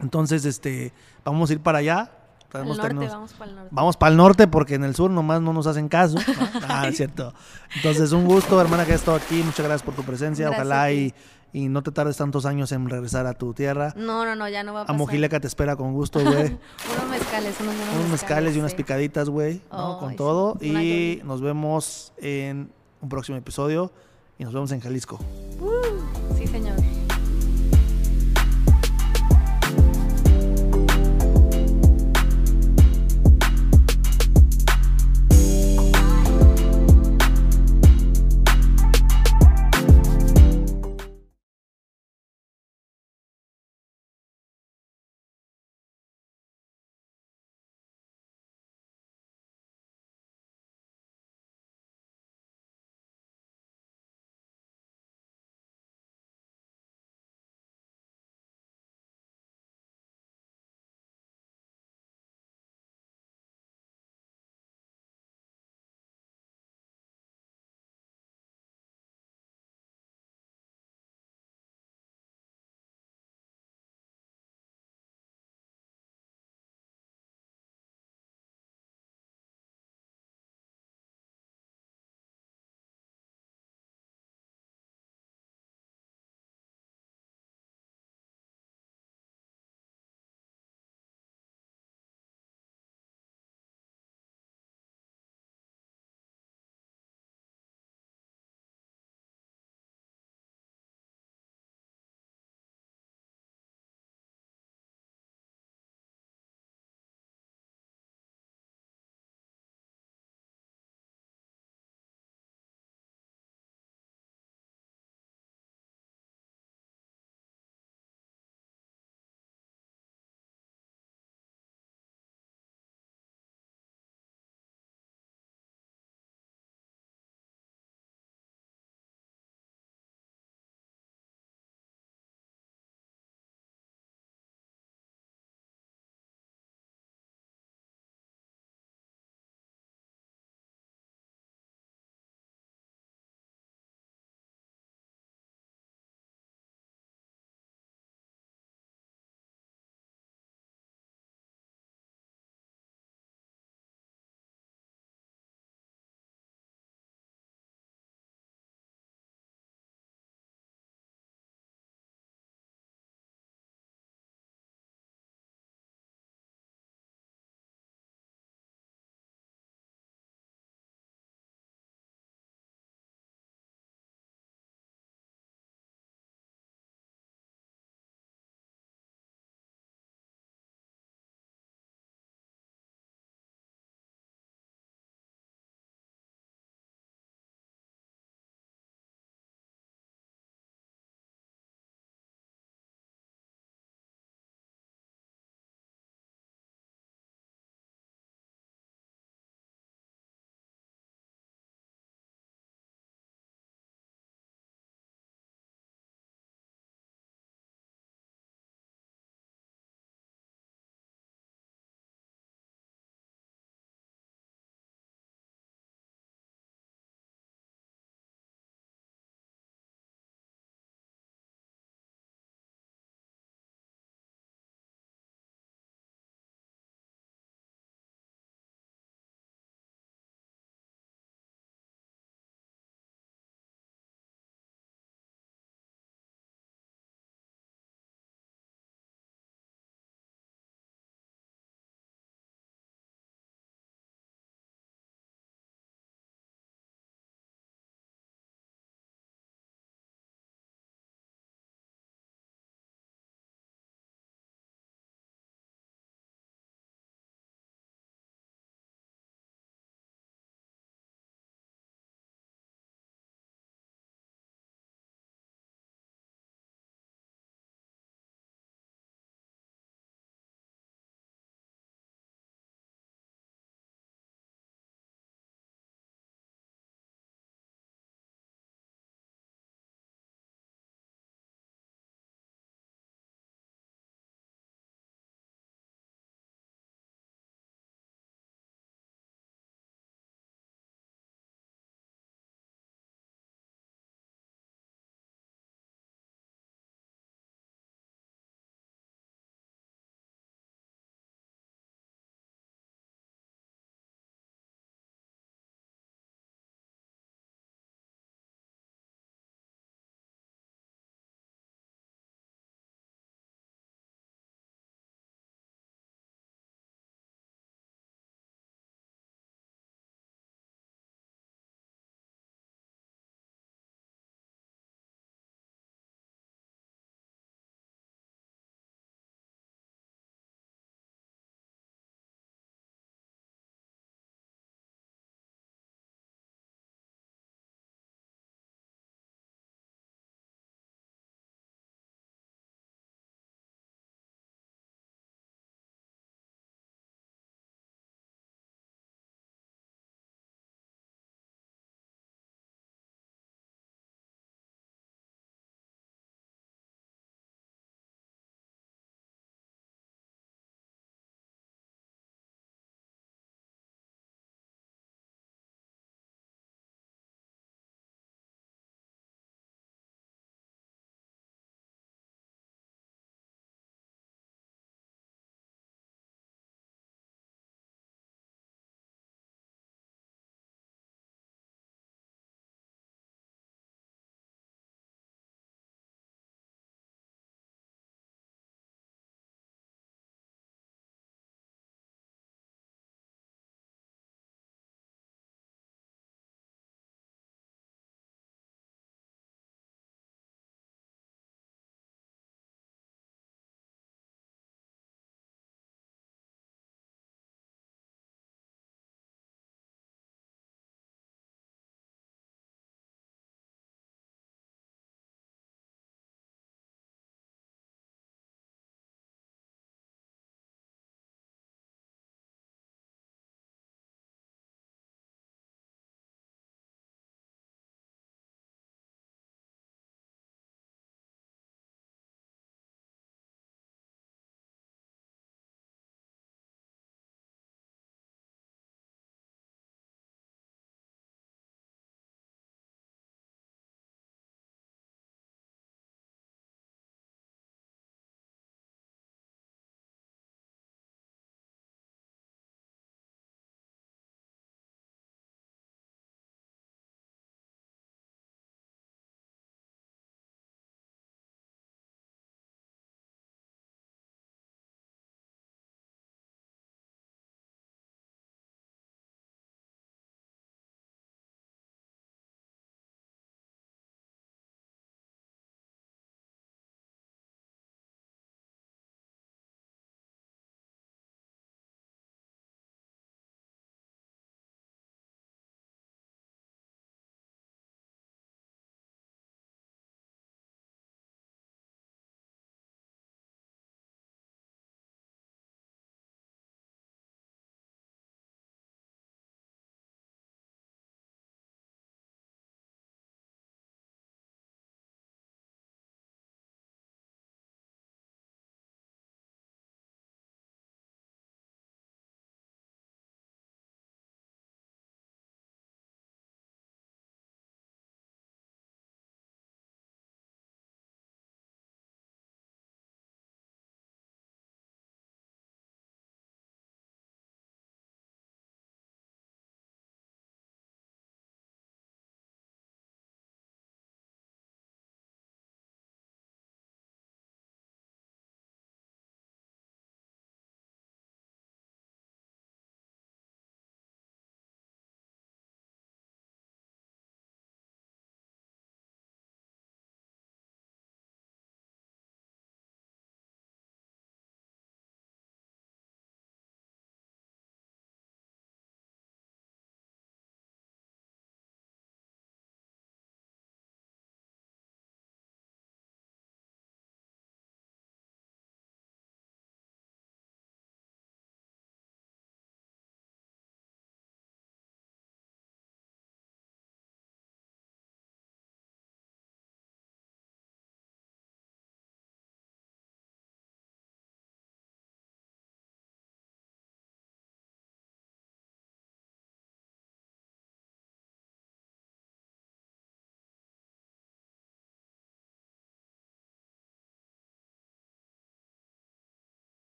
Entonces, 0.00 0.44
este, 0.44 0.92
vamos 1.24 1.50
a 1.50 1.52
ir 1.52 1.60
para 1.60 1.78
allá. 1.78 2.10
Vamos 2.52 2.78
para 2.78 2.88
el 2.88 2.96
norte. 2.96 3.68
Vamos 3.70 3.96
para 3.96 4.10
el 4.10 4.16
norte 4.16 4.46
porque 4.46 4.74
en 4.74 4.84
el 4.84 4.94
sur 4.94 5.10
nomás 5.10 5.40
no 5.40 5.52
nos 5.52 5.66
hacen 5.66 5.88
caso. 5.88 6.18
Ah, 6.68 6.88
es 6.88 6.96
cierto. 6.96 7.34
Entonces, 7.76 8.12
un 8.12 8.24
gusto, 8.24 8.60
hermana, 8.60 8.84
que 8.84 8.92
has 8.92 9.00
estado 9.00 9.16
aquí. 9.16 9.42
Muchas 9.42 9.66
gracias 9.66 9.82
por 9.82 9.94
tu 9.94 10.02
presencia. 10.02 10.48
Ojalá 10.50 10.92
y 10.92 11.12
y 11.52 11.68
no 11.68 11.82
te 11.82 11.90
tardes 11.90 12.16
tantos 12.16 12.46
años 12.46 12.70
en 12.72 12.88
regresar 12.88 13.26
a 13.26 13.34
tu 13.34 13.52
tierra. 13.54 13.92
No, 13.96 14.24
no, 14.24 14.36
no, 14.36 14.48
ya 14.48 14.62
no 14.62 14.72
va 14.72 14.82
a 14.82 14.84
pasar. 14.84 14.94
A 14.94 14.98
Mojileca 14.98 15.40
te 15.40 15.46
espera 15.46 15.76
con 15.76 15.92
gusto, 15.92 16.20
güey. 16.24 16.34
unos 16.34 17.10
mezcales, 17.10 17.56
unos, 17.60 17.74
unos 17.94 18.08
mezcales, 18.10 18.56
y 18.56 18.60
unas 18.60 18.74
picaditas, 18.74 19.28
güey, 19.28 19.60
¿no? 19.70 19.98
con 19.98 20.16
todo. 20.16 20.56
Y 20.60 21.20
nos 21.24 21.40
vemos 21.40 22.12
en 22.18 22.72
un 23.00 23.08
próximo 23.08 23.38
episodio 23.38 23.92
y 24.38 24.44
nos 24.44 24.52
vemos 24.54 24.70
en 24.72 24.80
Jalisco. 24.80 25.18